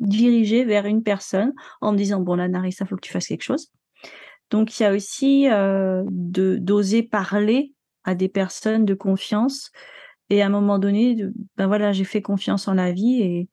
dirigé 0.00 0.64
vers 0.64 0.86
une 0.86 1.02
personne 1.02 1.52
en 1.80 1.92
me 1.92 1.96
disant, 1.96 2.20
bon 2.20 2.36
là, 2.36 2.48
Narissa, 2.48 2.84
il 2.84 2.88
faut 2.88 2.96
que 2.96 3.00
tu 3.00 3.12
fasses 3.12 3.26
quelque 3.26 3.42
chose. 3.42 3.70
Donc 4.50 4.78
il 4.78 4.82
y 4.82 4.86
a 4.86 4.92
aussi 4.92 5.48
euh, 5.50 6.02
de 6.10 6.56
d'oser 6.56 7.02
parler 7.02 7.74
à 8.04 8.14
des 8.14 8.28
personnes 8.28 8.84
de 8.84 8.94
confiance. 8.94 9.70
Et 10.30 10.42
à 10.42 10.46
un 10.46 10.50
moment 10.50 10.78
donné, 10.78 11.16
ben 11.56 11.68
voilà, 11.68 11.92
j'ai 11.92 12.04
fait 12.04 12.20
confiance 12.20 12.68
en 12.68 12.74
la 12.74 12.92
vie 12.92 13.22
et 13.22 13.48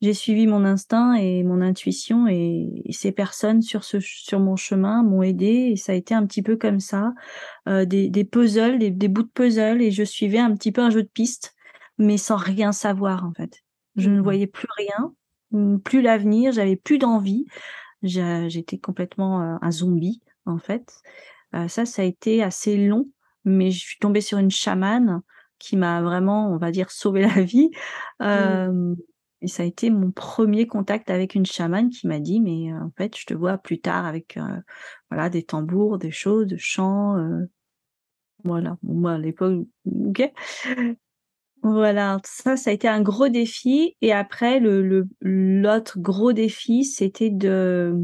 j'ai 0.00 0.12
suivi 0.12 0.48
mon 0.48 0.64
instinct 0.64 1.14
et 1.14 1.44
mon 1.44 1.60
intuition 1.60 2.26
et, 2.26 2.82
ces 2.90 3.12
personnes 3.12 3.62
sur 3.62 3.84
ce 3.84 4.00
sur 4.00 4.40
mon 4.40 4.56
chemin 4.56 5.04
m'ont 5.04 5.22
aidé 5.22 5.70
et 5.72 5.76
ça 5.76 5.92
a 5.92 5.94
été 5.94 6.14
un 6.14 6.26
petit 6.26 6.42
peu 6.42 6.56
comme 6.56 6.80
ça, 6.80 7.14
euh, 7.68 7.84
des, 7.84 8.08
des 8.08 8.24
puzzles, 8.24 8.78
des, 8.80 8.90
des, 8.90 9.06
bouts 9.06 9.22
de 9.22 9.28
puzzle 9.28 9.80
et 9.80 9.92
je 9.92 10.02
suivais 10.02 10.38
un 10.38 10.52
petit 10.56 10.72
peu 10.72 10.80
un 10.80 10.90
jeu 10.90 11.04
de 11.04 11.08
piste, 11.08 11.54
mais 11.96 12.16
sans 12.16 12.36
rien 12.36 12.72
savoir 12.72 13.24
en 13.24 13.32
fait. 13.32 13.62
Je 13.94 14.10
ne 14.10 14.18
mmh. 14.18 14.22
voyais 14.22 14.46
plus 14.48 14.68
rien, 14.76 15.14
plus 15.84 16.02
l'avenir, 16.02 16.50
j'avais 16.50 16.76
plus 16.76 16.98
d'envie, 16.98 17.46
j'étais 18.02 18.78
complètement 18.78 19.42
euh, 19.42 19.56
un 19.62 19.70
zombie 19.70 20.20
en 20.46 20.58
fait. 20.58 20.92
Euh, 21.54 21.68
ça, 21.68 21.84
ça 21.84 22.02
a 22.02 22.04
été 22.04 22.42
assez 22.42 22.76
long, 22.76 23.08
mais 23.44 23.70
je 23.70 23.80
suis 23.80 23.98
tombée 23.98 24.20
sur 24.20 24.38
une 24.38 24.50
chamane 24.50 25.22
qui 25.58 25.76
m'a 25.76 26.02
vraiment, 26.02 26.50
on 26.52 26.58
va 26.58 26.70
dire, 26.70 26.90
sauvé 26.90 27.22
la 27.22 27.42
vie. 27.42 27.70
Mmh. 28.20 28.94
Et 29.42 29.48
ça 29.48 29.62
a 29.62 29.66
été 29.66 29.90
mon 29.90 30.10
premier 30.10 30.66
contact 30.66 31.10
avec 31.10 31.34
une 31.34 31.46
chamane 31.46 31.90
qui 31.90 32.06
m'a 32.06 32.20
dit, 32.20 32.40
mais 32.40 32.72
en 32.72 32.90
fait, 32.96 33.16
je 33.16 33.26
te 33.26 33.34
vois 33.34 33.58
plus 33.58 33.80
tard 33.80 34.06
avec 34.06 34.38
voilà 35.10 35.28
des 35.28 35.42
tambours, 35.42 35.98
des 35.98 36.10
choses, 36.10 36.46
des 36.46 36.58
chants. 36.58 37.16
voilà, 38.44 38.78
moi 38.82 39.12
à 39.12 39.18
l'époque, 39.18 39.66
ok. 39.84 40.32
Voilà, 41.62 42.20
ça, 42.24 42.56
ça 42.56 42.70
a 42.70 42.72
été 42.72 42.86
un 42.86 43.02
gros 43.02 43.28
défi. 43.28 43.96
Et 44.00 44.12
après, 44.12 44.60
le 44.60 45.08
l'autre 45.20 45.98
gros 45.98 46.32
défi, 46.32 46.84
c'était 46.84 47.30
de 47.30 47.94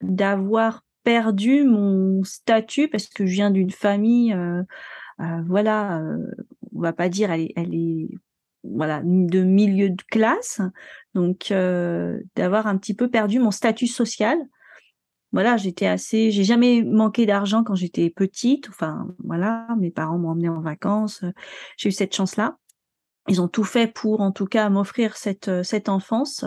d'avoir 0.00 0.82
perdu 1.10 1.64
mon 1.64 2.22
statut 2.22 2.86
parce 2.86 3.08
que 3.08 3.26
je 3.26 3.32
viens 3.32 3.50
d'une 3.50 3.72
famille, 3.72 4.32
euh, 4.32 4.62
euh, 5.18 5.42
voilà, 5.48 5.98
euh, 5.98 6.18
on 6.72 6.80
va 6.80 6.92
pas 6.92 7.08
dire 7.08 7.32
elle 7.32 7.74
est, 7.74 8.08
voilà 8.62 9.02
de 9.02 9.42
milieu 9.42 9.90
de 9.90 10.02
classe, 10.08 10.60
donc 11.14 11.52
d'avoir 12.36 12.68
un 12.68 12.76
petit 12.78 12.94
peu 12.94 13.10
perdu 13.10 13.40
mon 13.40 13.50
statut 13.50 13.88
social. 13.88 14.38
Voilà, 15.32 15.56
j'étais 15.56 15.88
assez, 15.88 16.30
j'ai 16.30 16.44
jamais 16.44 16.82
manqué 16.84 17.26
d'argent 17.26 17.64
quand 17.64 17.74
j'étais 17.74 18.08
petite. 18.08 18.68
Enfin, 18.68 19.08
voilà, 19.24 19.66
mes 19.80 19.90
parents 19.90 20.18
m'ont 20.18 20.30
emmené 20.30 20.48
en 20.48 20.60
vacances. 20.60 21.24
J'ai 21.76 21.88
eu 21.88 21.92
cette 21.92 22.14
chance-là. 22.14 22.56
Ils 23.26 23.40
ont 23.40 23.48
tout 23.48 23.64
fait 23.64 23.92
pour, 23.92 24.20
en 24.20 24.30
tout 24.30 24.46
cas, 24.46 24.68
m'offrir 24.70 25.16
cette 25.16 25.64
cette 25.64 25.88
enfance. 25.88 26.44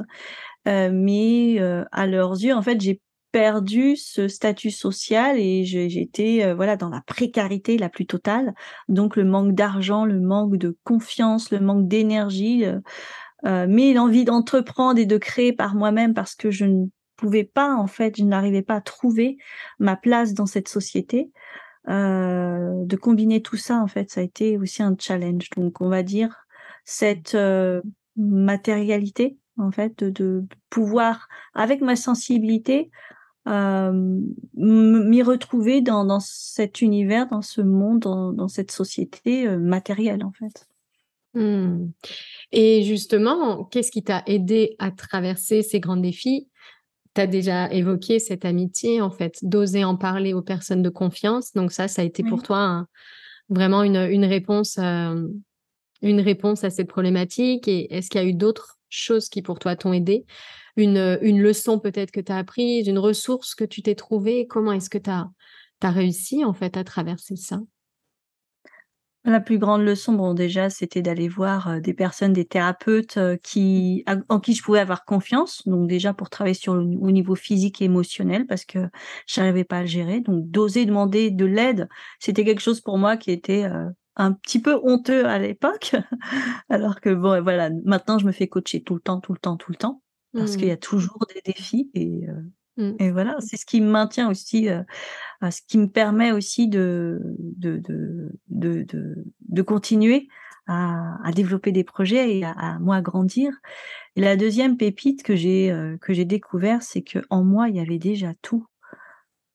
mais 0.66 1.60
à 1.92 2.08
leurs 2.08 2.34
yeux, 2.34 2.54
en 2.54 2.62
fait, 2.62 2.80
j'ai 2.80 3.02
perdu 3.34 3.96
ce 3.96 4.28
statut 4.28 4.70
social 4.70 5.38
et 5.40 5.66
j'étais 5.66 6.46
euh, 6.46 6.54
voilà 6.54 6.78
dans 6.78 6.90
la 6.90 7.02
précarité 7.02 7.78
la 7.80 7.90
plus 7.90 8.06
totale. 8.06 8.54
Donc 8.88 9.16
le 9.18 9.26
manque 9.26 9.54
d'argent, 9.54 10.06
le 10.06 10.20
manque 10.22 10.56
de 10.56 10.78
confiance, 10.84 11.52
le 11.52 11.60
manque 11.60 11.88
d'énergie, 11.88 12.64
euh, 12.64 12.80
euh, 13.46 13.66
mais 13.68 13.92
l'envie 13.92 14.24
d'entreprendre 14.24 15.00
et 15.00 15.08
de 15.08 15.18
créer 15.18 15.52
par 15.52 15.74
moi-même 15.74 16.14
parce 16.14 16.36
que 16.36 16.52
je 16.52 16.66
ne 16.66 16.86
pouvais 17.18 17.44
pas 17.44 17.74
en 17.74 17.88
fait, 17.88 18.18
je 18.18 18.24
n'arrivais 18.24 18.62
pas 18.62 18.76
à 18.76 18.82
trouver 18.82 19.38
ma 19.80 19.96
place 19.98 20.34
dans 20.34 20.46
cette 20.46 20.70
société. 20.70 21.32
de 21.88 22.96
combiner 22.96 23.42
tout 23.42 23.58
ça 23.58 23.80
en 23.82 23.88
fait, 23.88 24.12
ça 24.12 24.22
a 24.22 24.24
été 24.24 24.58
aussi 24.60 24.84
un 24.84 24.96
challenge. 24.98 25.50
Donc 25.58 25.82
on 25.82 25.90
va 25.90 26.04
dire 26.04 26.46
cette 26.86 27.36
matérialité 28.16 29.38
en 29.58 29.72
fait 29.72 30.04
de, 30.04 30.10
de 30.12 30.46
pouvoir 30.70 31.28
avec 31.56 31.82
ma 31.82 31.96
sensibilité 31.96 32.92
euh, 32.92 33.18
m'y 33.46 35.22
retrouver 35.22 35.82
dans, 35.82 36.06
dans, 36.06 36.20
cet 36.20 36.82
univers, 36.82 37.28
dans 37.28 37.42
ce 37.42 37.62
monde, 37.62 38.00
dans, 38.00 38.32
dans 38.32 38.48
cette 38.48 38.72
société 38.72 39.48
euh, 39.48 39.58
matérielle 39.58 40.24
en 40.24 40.32
fait. 40.32 40.68
Mmh. 41.34 41.88
Et 42.52 42.84
justement, 42.84 43.64
qu'est-ce 43.66 43.92
qui 43.92 44.04
t'a 44.04 44.24
aidé 44.28 44.76
à 44.80 44.92
traverser 44.92 45.64
ces 45.64 45.80
grands 45.80 45.98
défis? 45.98 46.48
Tu 47.16 47.22
as 47.22 47.28
déjà 47.28 47.72
évoqué 47.72 48.20
cette 48.20 48.46
amitié, 48.46 49.02
en 49.02 49.12
fait, 49.12 49.40
d'oser 49.42 49.84
en 49.84 49.98
parler 49.98 50.34
aux 50.34 50.42
personnes 50.42 50.82
de 50.82 50.90
confiance. 50.90 51.54
Donc 51.54 51.72
ça, 51.72 51.88
ça 51.88 52.02
a 52.02 52.06
été 52.06 52.24
pour 52.24 52.44
toi 52.44 52.60
un 52.60 52.88
vraiment 53.50 53.84
une, 53.84 53.98
une 53.98 54.26
réponse, 54.26 54.78
hem, 54.78 55.30
une 56.02 56.22
réponse 56.22 56.64
à 56.64 56.70
cette 56.70 56.88
problématique 56.88 57.68
et 57.68 57.94
est-ce 57.94 58.10
qu'il 58.10 58.22
y 58.22 58.24
a 58.24 58.28
eu 58.28 58.34
d'autres 58.34 58.78
choses 58.96 59.30
qui 59.30 59.42
pour 59.42 59.60
toi 59.60 59.76
t'ont 59.76 59.94
aidé? 59.94 60.26
Une, 60.78 61.20
une 61.22 61.42
leçon 61.42 61.80
peut-être 61.80 62.12
que 62.12 62.22
tu 62.22 62.32
as 62.32 62.38
apprise, 62.38 62.88
une 62.88 63.00
ressource 63.00 63.56
que 63.56 63.64
tu 63.66 63.82
t'es 63.84 63.96
trouvée? 63.96 64.48
Comment 64.48 64.74
est-ce 64.74 64.90
que 64.90 64.98
tu 64.98 65.10
as 65.10 65.30
réussi 65.84 66.46
en 66.46 66.54
fait 66.54 66.78
à 66.78 66.84
traverser 66.84 67.36
ça? 67.36 67.60
La 69.26 69.40
plus 69.40 69.58
grande 69.58 69.84
leçon, 69.84 70.14
bon 70.14 70.34
déjà, 70.34 70.70
c'était 70.70 71.02
d'aller 71.02 71.30
voir, 71.30 71.70
heu, 71.72 71.80
des 71.82 71.94
personnes, 71.94 72.34
des 72.34 72.44
thérapeutes, 72.44 73.16
heu, 73.18 73.38
qui 73.42 74.04
en 74.28 74.40
qui 74.42 74.54
je 74.54 74.62
pouvais 74.62 74.80
avoir 74.80 75.06
confiance. 75.06 75.66
Donc 75.66 75.88
déjà 75.88 76.14
pour 76.14 76.30
travailler 76.30 76.54
sur 76.54 76.74
au 76.74 77.12
niveau 77.12 77.36
physique 77.36 77.82
et 77.82 77.86
émotionnel 77.86 78.46
parce 78.48 78.66
que 78.66 78.80
j'arrivais 79.26 79.64
pas 79.64 79.78
à 79.78 79.82
le 79.82 79.88
gérer. 79.88 80.20
Donc 80.20 80.50
d'oser 80.52 80.86
demander 80.86 81.32
de 81.32 81.46
l'aide, 81.46 81.88
c'était 82.20 82.44
quelque 82.44 82.60
chose 82.62 82.82
pour 82.82 82.98
moi 82.98 83.16
qui 83.16 83.32
était, 83.32 83.64
un 84.16 84.34
petit 84.34 84.62
peu 84.62 84.80
honteux 84.84 85.26
à 85.26 85.40
l'époque. 85.40 85.96
Alors 86.70 87.02
que 87.02 87.10
bon, 87.14 87.42
voilà, 87.44 87.70
maintenant 87.86 88.20
je 88.20 88.26
me 88.28 88.32
fais 88.32 88.48
coacher 88.48 88.84
tout 88.84 88.96
le 88.96 89.02
temps, 89.02 89.20
tout 89.22 89.34
le 89.34 89.40
temps, 89.40 89.58
tout 89.58 89.72
le 89.72 89.78
temps, 89.78 90.04
parce 90.38 90.56
qu'il 90.58 90.70
y 90.70 90.72
Mmh. 90.72 90.74
a 90.74 90.78
toujours 90.78 91.26
des 91.34 91.42
défis 91.46 91.92
et 91.94 92.28
heu 92.30 92.52
Mmh. 92.78 93.00
et 93.00 93.12
voilà, 93.12 93.36
c'est 93.40 93.58
ce 93.58 93.66
qui 93.66 93.82
me 93.82 93.90
maintient 93.90 94.30
aussi, 94.30 94.70
heu, 94.70 94.84
à 95.42 95.52
ce 95.52 95.62
qui 95.68 95.78
me 95.80 95.88
permet 95.90 96.32
aussi 96.32 96.68
de 96.70 97.22
de 97.40 97.78
de 97.80 98.32
de 98.50 98.84
de 98.84 99.16
de 99.50 99.62
continuer 99.64 100.28
à 100.68 101.18
à 101.24 101.32
développer 101.34 101.72
des 101.72 101.84
projets 101.86 102.38
et 102.40 102.46
à 102.46 102.52
à 102.52 102.80
moi 102.80 103.02
grandir. 103.02 103.52
Et 104.16 104.22
la 104.22 104.38
deuxième 104.38 104.78
pépite 104.78 105.24
que 105.24 105.36
j'ai, 105.36 105.72
heu, 105.72 105.98
que 106.02 106.14
j'ai 106.14 106.26
découvert, 106.26 106.84
c'est 106.84 107.04
qu'en 107.04 107.44
moi, 107.44 107.70
il 107.70 107.76
y 107.78 107.82
avait 107.82 108.00
déjà 108.00 108.34
tout. 108.42 108.68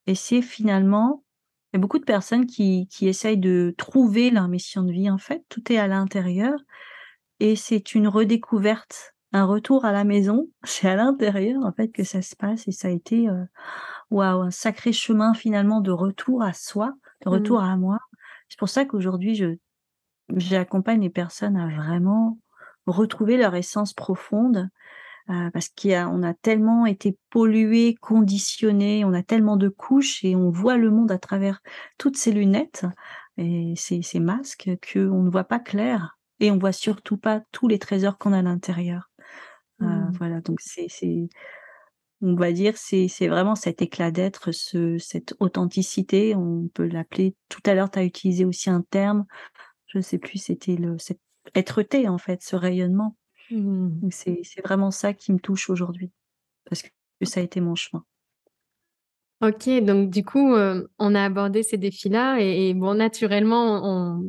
Et 0.07 0.15
c'est 0.17 0.43
finalement 0.43 1.25
il 1.73 1.77
y 1.77 1.79
a 1.79 1.81
beaucoup 1.81 1.99
de 1.99 2.05
personnes 2.05 2.47
qui 2.47 2.89
qui 2.89 3.09
essayent 3.09 3.39
de 3.39 3.75
trouver 3.79 4.31
leur 4.31 4.49
mission 4.49 4.83
de 4.83 4.93
vie, 4.93 5.11
en 5.11 5.19
fait, 5.19 5.45
tout 5.49 5.73
est 5.73 5.79
à 5.79 5.87
l'intérieur 5.89 6.55
et 7.41 7.57
c'est 7.57 7.95
une 7.95 8.09
redécouverte, 8.09 9.15
un 9.33 9.45
retour 9.45 9.85
à 9.85 9.93
la 9.93 10.05
maison. 10.05 10.49
C'est 10.65 10.89
à 10.89 10.97
l'intérieur, 10.97 11.63
en 11.65 11.73
fait, 11.73 11.89
que 11.91 12.05
ça 12.05 12.23
se 12.23 12.37
passe 12.37 12.69
et 12.69 12.73
ça 12.73 12.89
a 12.89 12.91
été, 12.93 13.29
heu, 13.29 13.47
waouh, 14.11 14.43
un 14.43 14.51
sacré 14.53 14.93
chemin 14.93 15.35
finalement 15.35 15.81
de 15.83 15.93
retour 15.93 16.43
à 16.43 16.53
soi, 16.55 16.95
de 17.25 17.31
Mmh. 17.31 17.31
retour 17.31 17.63
à 17.63 17.77
moi. 17.77 17.99
C'est 18.49 18.59
pour 18.59 18.69
ça 18.71 18.85
qu'aujourd'hui 18.87 19.35
je 19.37 19.57
j'accompagne 20.37 21.01
les 21.03 21.11
personnes 21.11 21.57
à 21.57 21.69
vraiment 21.69 22.39
retrouver 22.87 23.37
leur 23.37 23.55
essence 23.55 23.93
profonde, 23.93 24.69
heu, 25.31 25.51
parce 25.53 25.71
y 25.91 25.95
a 25.95 26.09
on 26.09 26.23
a 26.23 26.35
tellement 26.35 26.87
été 26.87 27.19
pollués, 27.31 27.95
conditionnés, 28.01 29.05
on 29.05 29.13
a 29.15 29.23
tellement 29.23 29.57
de 29.57 29.69
couches 29.69 30.25
et 30.25 30.37
on 30.37 30.51
voit 30.51 30.77
le 30.79 30.91
monde 30.91 31.13
à 31.13 31.19
travers 31.19 31.61
toutes 31.99 32.17
ces 32.17 32.33
lunettes 32.33 32.87
et 33.39 33.75
ces 33.77 34.03
ces 34.03 34.21
masques 34.21 34.71
qu'on 34.93 35.23
ne 35.23 35.31
voit 35.31 35.45
pas 35.45 35.61
clair 35.61 36.19
et 36.41 36.51
on 36.51 36.59
voit 36.59 36.73
surtout 36.73 37.17
pas 37.19 37.43
tous 37.53 37.69
les 37.69 37.79
trésors 37.79 38.19
qu'on 38.19 38.33
a 38.33 38.39
à 38.41 38.43
l'intérieur. 38.43 39.11
Heu, 39.83 39.87
Mmh. 39.87 40.19
voilà 40.19 40.41
donc 40.43 40.61
c'est 40.63 40.89
on 42.23 42.35
va 42.35 42.53
dire, 42.53 42.77
c'est 42.77 43.09
c'est 43.09 43.29
vraiment 43.29 43.55
cet 43.57 43.83
éclat 43.83 44.11
d'être, 44.11 44.51
ce 44.53 44.99
cette 44.99 45.35
authenticité, 45.41 46.35
on 46.35 46.69
peut 46.75 46.87
l'appeler 46.89 47.37
tout 47.49 47.61
à 47.67 47.75
l'heure 47.75 47.91
tu 47.91 47.99
as 48.01 48.05
utilisé 48.05 48.45
aussi 48.45 48.71
un 48.71 48.83
terme, 48.83 49.25
je 49.89 50.01
sais 50.01 50.19
plus, 50.19 50.39
c'était 50.41 50.77
le 50.77 50.99
cette 50.99 51.21
être-té 51.57 52.09
en 52.09 52.19
fait, 52.19 52.43
ce 52.45 52.57
rayonnement. 52.57 53.18
Mmh. 53.51 54.01
Donc 54.01 54.13
c'est 54.13 54.41
c'est 54.45 54.61
vraiment 54.63 54.91
ça 54.91 55.15
qui 55.15 55.33
me 55.33 55.39
touche 55.39 55.71
aujourd'hui, 55.71 56.11
parce 56.67 56.83
que 56.83 56.89
ça 57.27 57.41
a 57.41 57.43
été 57.45 57.61
mon 57.61 57.75
chemin. 57.77 58.05
OK, 59.41 59.69
donc 59.85 60.11
du 60.11 60.25
coup, 60.25 60.55
heu, 60.57 60.89
on 60.99 61.15
a 61.15 61.23
abordé 61.25 61.63
ces 61.63 61.77
défis-là 61.79 62.39
et 62.41 62.71
et 62.71 62.75
bon, 62.75 62.95
naturellement, 62.95 63.81
on 63.85 64.25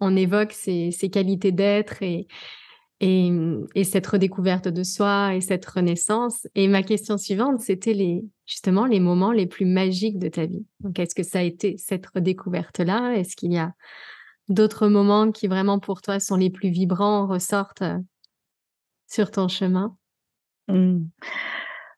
on 0.00 0.16
évoque 0.16 0.52
ces 0.52 0.90
ces 0.90 1.08
qualités 1.08 1.50
d'être 1.52 2.02
et 2.02 2.26
et 3.00 3.30
mmh 3.30 3.66
et 3.74 3.84
cette 3.84 4.06
redécouverte 4.06 4.68
de 4.68 4.82
soi 4.84 5.34
et 5.36 5.40
cette 5.42 5.66
renaissance 5.66 6.46
et 6.56 6.68
ma 6.68 6.82
question 6.82 7.18
suivante, 7.18 7.60
c'était 7.60 7.94
les 7.94 8.24
justement, 8.46 8.86
les 8.86 9.00
moments 9.00 9.32
les 9.32 9.46
plus 9.46 9.66
magiques 9.66 10.18
de 10.18 10.28
ta 10.28 10.46
vie. 10.46 10.66
Donc 10.80 10.98
est-ce 10.98 11.14
que 11.14 11.22
ça 11.24 11.40
a 11.40 11.42
été 11.42 11.76
cette 11.78 12.06
redécouverte-là? 12.08 13.14
Est-ce 13.16 13.36
qu'il 13.36 13.52
y 13.52 13.58
a 13.58 13.72
d'autres 14.48 14.88
moments 14.88 15.32
qui 15.32 15.48
vraiment 15.48 15.80
pour 15.80 16.02
toi 16.02 16.20
sont 16.20 16.36
les 16.36 16.50
plus 16.50 16.70
vibrants, 16.70 17.26
ressortent, 17.28 17.82
heu 17.82 17.98
sur 19.10 19.30
ton 19.32 19.48
chemin? 19.48 19.96
Mmh. 20.68 21.04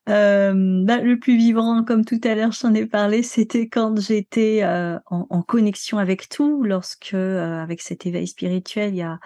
Hem, 0.07 0.85
bah, 0.85 0.99
le 1.01 1.19
plus 1.19 1.37
vivant, 1.37 1.83
comme 1.85 2.05
tout 2.05 2.19
à 2.25 2.35
l'heure 2.35 2.51
je 2.51 2.61
t'en 2.61 2.73
ai 2.73 2.85
parlé, 2.85 3.23
c'était 3.23 3.69
quand 3.69 3.99
j'étais, 4.01 4.61
heu, 4.63 4.99
en 5.09 5.41
connexion 5.43 5.97
avec 5.99 6.29
tout, 6.29 6.63
lorsque, 6.63 7.13
heu, 7.13 7.39
avec 7.39 7.81
cet 7.81 8.05
éveil 8.05 8.27
spirituel, 8.27 8.91
il 8.93 8.97
y 8.97 9.01
a 9.03 9.19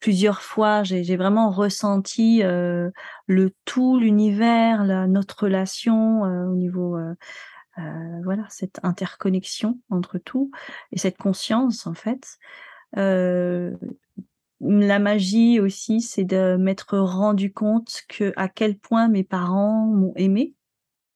plusieurs 0.00 0.42
fois, 0.42 0.82
j'ai 0.84 1.16
vraiment 1.16 1.50
ressenti, 1.50 2.42
le 2.42 3.52
tout, 3.66 3.98
l'univers, 4.00 4.84
notre 5.08 5.44
relation, 5.44 6.22
au 6.22 6.56
niveau, 6.56 6.98
voilà, 8.24 8.44
cette 8.50 8.80
interconnexion 8.84 9.78
entre 9.90 10.18
tout 10.18 10.50
et 10.92 10.98
cette 10.98 11.18
conscience, 11.18 11.86
en 11.86 11.94
fait. 11.94 12.38
La 14.60 14.98
magie 14.98 15.60
aussi, 15.60 16.00
c'est 16.00 16.24
de 16.24 16.56
m'être 16.58 16.98
rendu 16.98 17.52
compte 17.52 18.02
que 18.08 18.32
à 18.36 18.48
quel 18.48 18.78
point 18.78 19.08
mes 19.08 19.24
parents 19.24 19.86
m'ont 19.86 20.12
aimée. 20.16 20.54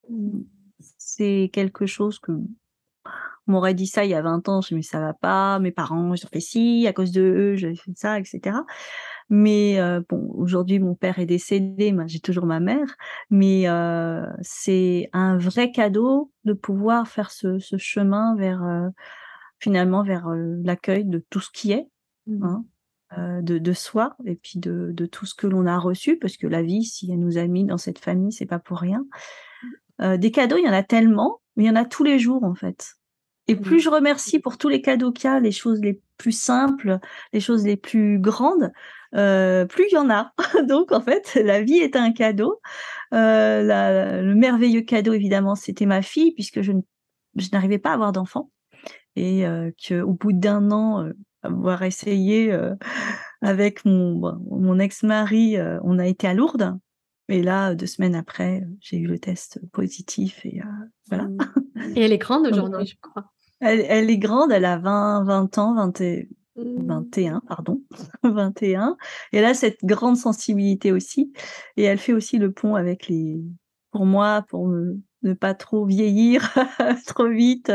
Mmh. 0.09 0.45
C'est 0.99 1.49
quelque 1.53 1.85
chose 1.85 2.19
que 2.19 2.31
on 3.47 3.53
m'aurait 3.53 3.73
dit 3.73 3.87
ça 3.87 4.05
il 4.05 4.11
y 4.11 4.13
a 4.13 4.21
20 4.21 4.47
ans, 4.49 4.61
je 4.61 4.69
dis: 4.69 4.75
«Mais 4.75 4.81
ça 4.83 4.99
va 4.99 5.13
pas, 5.13 5.59
mes 5.59 5.71
parents 5.71 6.11
ont 6.11 6.15
fait 6.15 6.39
ci, 6.39 6.85
à 6.87 6.93
cause 6.93 7.11
d'eux, 7.11 7.55
j'avais 7.55 7.75
fait 7.75 7.91
ça» 7.95 8.19
et 8.19 8.23
cetera. 8.25 8.65
Mais 9.29 9.79
heu, 9.81 10.05
bon, 10.09 10.29
aujourd'hui 10.35 10.79
mon 10.79 10.95
père 10.95 11.19
est 11.19 11.25
décédé, 11.27 11.91
moi 11.93 12.05
j'ai 12.07 12.19
toujours 12.21 12.45
ma 12.47 12.59
mère, 12.61 12.95
mais 13.31 13.67
heu, 13.69 14.25
c'est 14.41 15.09
un 15.13 15.37
vrai 15.37 15.71
cadeau 15.71 16.31
de 16.45 16.53
pouvoir 16.53 17.07
faire 17.07 17.31
ce 17.31 17.59
ce 17.59 17.77
chemin 17.77 18.35
vers, 18.37 18.63
heu, 18.63 18.89
finalement 19.59 20.03
vers, 20.03 20.29
heu, 20.29 20.61
l'accueil 20.63 21.05
de 21.05 21.19
tout 21.29 21.41
ce 21.41 21.51
qui 21.53 21.71
est, 21.73 21.87
Mmh. 22.27 22.47
hein, 22.47 22.65
de 23.17 23.57
de 23.57 23.73
soi 23.73 24.15
et 24.25 24.35
puis 24.35 24.59
de 24.59 24.91
de 24.93 25.05
tout 25.05 25.25
ce 25.25 25.35
que 25.35 25.47
l'on 25.47 25.65
a 25.65 25.77
reçu 25.77 26.17
parce 26.17 26.37
que 26.37 26.47
la 26.47 26.61
vie, 26.61 26.83
si 26.83 27.11
elle 27.11 27.19
nous 27.19 27.37
a 27.37 27.45
mis 27.47 27.65
dans 27.65 27.77
cette 27.77 27.99
famille, 27.99 28.31
c'est 28.31 28.45
pas 28.45 28.59
pour 28.59 28.77
rien. 28.79 29.05
Heu, 30.01 30.17
des 30.17 30.31
cadeaux, 30.31 30.57
il 30.57 30.65
y 30.65 30.69
en 30.69 30.73
a 30.73 30.83
tellement, 30.83 31.41
mais 31.55 31.65
il 31.65 31.67
y 31.67 31.69
en 31.69 31.75
a 31.75 31.85
tous 31.85 32.03
les 32.03 32.19
jours, 32.19 32.43
en 32.43 32.55
fait. 32.55 32.95
Et 33.47 33.55
plus 33.55 33.81
je 33.81 33.89
remercie 33.89 34.39
pour 34.39 34.57
tous 34.57 34.69
les 34.69 34.81
cadeaux 34.81 35.11
qu'il 35.11 35.29
y 35.29 35.33
a, 35.33 35.39
les 35.39 35.51
choses 35.51 35.81
les 35.81 35.99
plus 36.17 36.31
simples, 36.31 36.99
les 37.33 37.41
choses 37.41 37.65
les 37.65 37.75
plus 37.75 38.17
grandes, 38.17 38.71
heu, 39.15 39.65
plus 39.67 39.85
il 39.91 39.95
y 39.95 39.97
en 39.97 40.09
a. 40.09 40.31
Donc 40.69 40.91
en 40.93 41.01
fait, 41.01 41.35
la 41.43 41.61
vie 41.61 41.79
est 41.79 41.95
un 41.97 42.13
cadeau. 42.13 42.61
La 43.11 44.21
le 44.21 44.35
merveilleux 44.35 44.81
cadeau 44.81 45.11
évidemment, 45.11 45.55
c'était 45.55 45.85
ma 45.85 46.01
fille 46.01 46.33
puisque 46.33 46.61
je 46.61 46.71
n'arrivais 47.51 47.79
pas 47.79 47.89
à 47.89 47.93
avoir 47.93 48.13
d'enfant 48.13 48.51
et 49.17 49.45
heu, 49.45 49.73
qu'au 49.85 50.13
bout 50.13 50.31
d'1 50.31 50.71
an, 50.71 51.09
avoir 51.43 51.83
essayé, 51.83 52.51
heu, 52.51 52.75
avec 53.41 53.85
mon 53.85 54.19
mon 54.49 54.79
ex-mari, 54.79 55.57
heu, 55.57 55.79
on 55.83 55.99
a 55.99 56.07
été 56.07 56.27
à 56.27 56.33
Lourdes 56.33 56.77
et 57.29 57.41
là, 57.41 57.75
2 57.75 57.87
semaines 57.87 58.15
après, 58.15 58.61
heu, 58.61 58.67
j'ai 58.81 58.97
eu 58.97 59.07
le 59.07 59.19
test 59.19 59.59
positif 59.71 60.45
et 60.45 60.61
voilà. 61.07 61.25
Mmh. 61.25 61.37
Et 61.97 62.01
elle 62.01 62.13
est 62.13 62.17
grande 62.17 62.47
aujourd'hui, 62.47 62.85
je 62.85 62.95
crois? 63.01 63.25
elle 63.59 63.81
elle 63.87 64.09
est 64.09 64.17
grande, 64.17 64.51
elle 64.51 64.65
a 64.65 64.77
20-20 64.77 65.57
ans, 65.57 65.75
20 65.75 66.01
et 66.01 66.29
Mmh. 66.57 66.85
21 66.85 67.41
pardon, 67.47 67.81
21 68.23 68.97
et 69.31 69.37
elle 69.37 69.45
a 69.45 69.53
cette 69.53 69.79
grande 69.85 70.17
sensibilité 70.17 70.91
aussi 70.91 71.31
et 71.77 71.83
elle 71.83 71.97
fait 71.97 72.11
aussi 72.11 72.39
le 72.39 72.51
pont 72.51 72.75
avec 72.75 73.07
les 73.07 73.41
pour 73.91 74.05
moi, 74.05 74.43
pour 74.49 74.67
ne 74.67 74.95
ne 75.23 75.33
pas 75.33 75.53
trop 75.53 75.85
vieillir 75.85 76.53
trop 77.07 77.29
vite, 77.29 77.71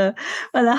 voilà. 0.52 0.76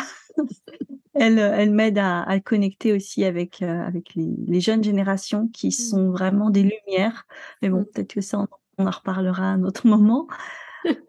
Elle, 1.19 1.39
heu, 1.39 1.41
elle 1.53 1.71
m'aide 1.71 1.97
à 1.97 2.21
à 2.23 2.39
connecter 2.39 2.93
aussi 2.93 3.23
avec, 3.25 3.61
avec 3.61 4.13
les 4.15 4.27
les 4.47 4.59
jeunes 4.61 4.83
générations 4.83 5.47
qui 5.49 5.71
Mmh. 5.77 5.97
sont 5.97 6.11
vraiment 6.11 6.49
des 6.49 6.63
lumières. 6.63 7.25
Mais 7.61 7.69
bon, 7.69 7.85
Mmh. 7.85 7.87
peut-être 7.93 8.13
que 8.15 8.21
ça, 8.21 8.39
on 8.39 8.47
on 8.79 8.85
en 8.87 8.91
reparlera 8.91 9.43
à 9.43 9.45
un 9.47 9.63
autre 9.63 9.87
moment. 9.87 10.27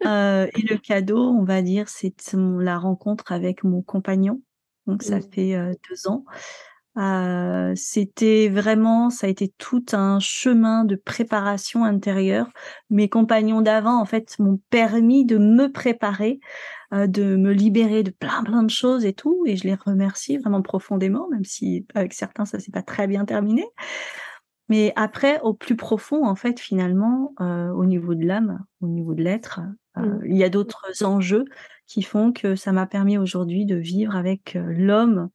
Heu 0.05 0.49
et 0.55 0.61
le 0.69 0.77
cadeau, 0.77 1.19
on 1.29 1.43
va 1.45 1.61
dire, 1.63 1.89
c'est 1.89 2.15
la 2.59 2.79
rencontre 2.79 3.31
avec 3.33 3.63
mon 3.65 3.81
compagnon. 3.83 4.41
Donc 4.87 5.03
ça 5.03 5.19
Mmh. 5.19 5.29
fait, 5.33 5.55
heu, 5.57 5.73
2 5.89 6.07
ans. 6.09 6.25
Heu, 6.97 7.73
c'était 7.75 8.49
vraiment 8.49 9.09
ça 9.09 9.27
a 9.27 9.29
été 9.29 9.53
tout 9.57 9.85
un 9.93 10.19
chemin 10.19 10.83
de 10.85 10.95
préparation 10.95 11.83
intérieure. 11.85 12.49
Mes 12.89 13.07
compagnons 13.09 13.61
d'avant, 13.61 13.99
en 14.01 14.05
fait, 14.05 14.37
m'ont 14.39 14.59
permis 14.69 15.25
de 15.25 15.37
me 15.37 15.71
préparer, 15.71 16.39
heu, 16.93 17.07
de 17.07 17.35
me 17.37 17.53
libérer 17.53 18.03
de 18.03 18.11
plein, 18.11 18.43
plein 18.43 18.63
de 18.63 18.69
choses 18.71 19.05
et 19.05 19.13
tout 19.13 19.43
et 19.47 19.57
je 19.57 19.65
les 19.65 19.75
remercie 19.75 20.37
vraiment 20.37 20.61
profondément, 20.63 21.27
même 21.29 21.45
si 21.45 21.85
avec 21.95 22.13
certains 22.13 22.45
ça 22.45 22.59
s'est 22.59 22.71
pas 22.71 22.83
très 22.83 23.07
bien 23.07 23.25
terminé. 23.25 23.65
Mais 24.69 24.93
après, 24.95 25.39
au 25.41 25.53
plus 25.53 25.75
profond, 25.75 26.25
en 26.25 26.35
fait, 26.35 26.59
finalement, 26.59 27.33
euh, 27.41 27.69
au 27.71 27.85
niveau 27.85 28.13
de 28.13 28.25
l'âme, 28.25 28.63
au 28.81 28.87
niveau 28.87 29.13
de 29.15 29.23
l'être, 29.23 29.61
euh, 29.97 30.01
Mmh. 30.01 30.19
il 30.25 30.37
y 30.37 30.43
a 30.43 30.49
d'autres 30.49 31.03
enjeux 31.03 31.45
qui 31.87 32.03
font 32.03 32.31
que 32.31 32.55
ça 32.55 32.71
m'a 32.71 32.85
permis 32.85 33.17
aujourd'hui 33.17 33.65
de 33.65 33.75
vivre 33.75 34.15
avec 34.15 34.55
euh, 34.55 34.63
l'homme 34.77 35.29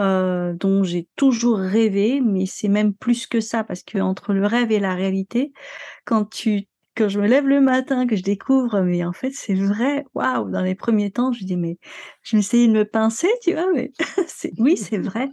euh, 0.00 0.52
dont 0.54 0.82
j'ai 0.84 1.08
toujours 1.16 1.58
rêvé, 1.58 2.20
mais 2.20 2.46
c'est 2.46 2.68
même 2.68 2.94
plus 2.94 3.26
que 3.26 3.40
ça, 3.40 3.64
parce 3.64 3.82
que 3.82 3.98
entre 3.98 4.32
le 4.32 4.46
rêve 4.46 4.72
et 4.72 4.80
la 4.80 4.94
réalité, 4.94 5.52
quand 6.04 6.26
tu 6.26 6.64
quand 6.96 7.08
je 7.10 7.20
me 7.20 7.26
lève 7.28 7.46
le 7.46 7.60
matin, 7.60 8.06
que 8.06 8.16
je 8.16 8.22
découvre, 8.22 8.80
mais 8.82 9.04
en 9.04 9.12
fait 9.12 9.30
c'est 9.32 9.54
vrai, 9.54 10.04
waouh, 10.14 10.50
dans 10.50 10.62
les 10.62 10.74
premiers 10.74 11.10
temps, 11.10 11.32
je 11.32 11.44
dis 11.44 11.56
mais 11.56 11.78
je 12.22 12.36
m'essayais 12.36 12.68
de 12.68 12.72
me 12.72 12.84
pincer, 12.86 13.28
tu 13.42 13.52
vois, 13.52 13.70
mais 13.74 13.92
oui, 14.58 14.76
c'est 14.78 14.98
vrai. 14.98 15.30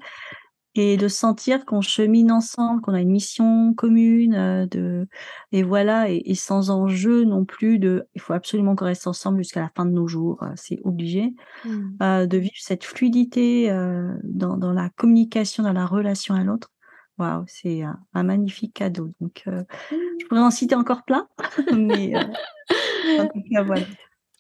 Et 0.75 0.97
de 0.97 1.07
sentir 1.07 1.65
qu'on 1.65 1.81
chemine 1.81 2.31
ensemble, 2.31 2.81
qu'on 2.81 2.93
a 2.95 3.01
une 3.01 3.12
mission 3.12 3.75
commune, 3.75 4.33
euh, 4.33 4.65
de 4.65 5.07
et 5.51 5.62
voilà, 5.62 6.09
et, 6.09 6.23
et 6.25 6.33
sans 6.33 6.71
enjeu 6.71 7.25
non 7.25 7.45
plus 7.45 7.77
de, 7.77 8.07
il 8.15 8.21
faut 8.21 8.33
absolument 8.33 8.75
qu'on 8.75 8.86
reste 8.86 9.05
ensemble 9.05 9.38
jusqu'à 9.38 9.59
la 9.62 9.69
fin 9.75 9.86
de 9.86 9.91
nos 9.91 10.07
jours, 10.07 10.41
euh, 10.41 10.51
c'est 10.55 10.79
obligé, 10.83 11.36
Mmh. 11.65 11.97
euh, 12.01 12.25
de 12.25 12.38
vivre 12.38 12.55
cette 12.57 12.83
fluidité 12.83 13.69
dans, 14.23 14.57
dans 14.57 14.73
la 14.73 14.89
communication, 14.89 15.63
dans 15.63 15.73
la 15.73 15.86
relation 15.86 16.33
à 16.36 16.43
l'autre. 16.43 16.71
Waouh, 17.19 17.43
c'est 17.47 17.83
un, 17.83 17.99
un 18.15 18.23
magnifique 18.23 18.73
cadeau. 18.73 19.12
Donc, 19.21 19.43
je 19.45 20.25
pourrais 20.27 20.41
en 20.41 20.49
citer 20.49 20.73
encore 20.73 21.03
plein, 21.03 21.27
mais 21.71 22.13
en 23.19 23.27
tout 23.27 23.43
cas, 23.51 23.63
voilà. 23.63 23.86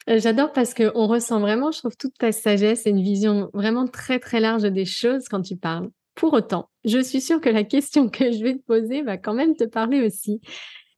J'adore 0.07 0.51
parce 0.51 0.73
qu'on 0.73 1.07
ressent 1.07 1.39
vraiment, 1.39 1.71
je 1.71 1.79
trouve, 1.79 1.95
toute 1.95 2.17
ta 2.17 2.31
sagesse 2.31 2.85
et 2.85 2.89
une 2.89 3.01
vision 3.01 3.49
vraiment 3.53 3.87
très 3.87 4.19
très 4.19 4.39
large 4.39 4.63
des 4.63 4.85
choses 4.85 5.27
quand 5.29 5.41
tu 5.41 5.55
parles. 5.55 5.89
Pour 6.15 6.33
autant, 6.33 6.69
je 6.85 6.99
suis 6.99 7.21
sûre 7.21 7.41
que 7.41 7.49
la 7.49 7.63
question 7.63 8.09
que 8.09 8.31
je 8.31 8.43
vais 8.43 8.53
te 8.55 8.63
poser 8.63 9.01
va 9.01 9.17
quand 9.17 9.33
même 9.33 9.55
te 9.55 9.63
parler 9.63 10.05
aussi. 10.05 10.41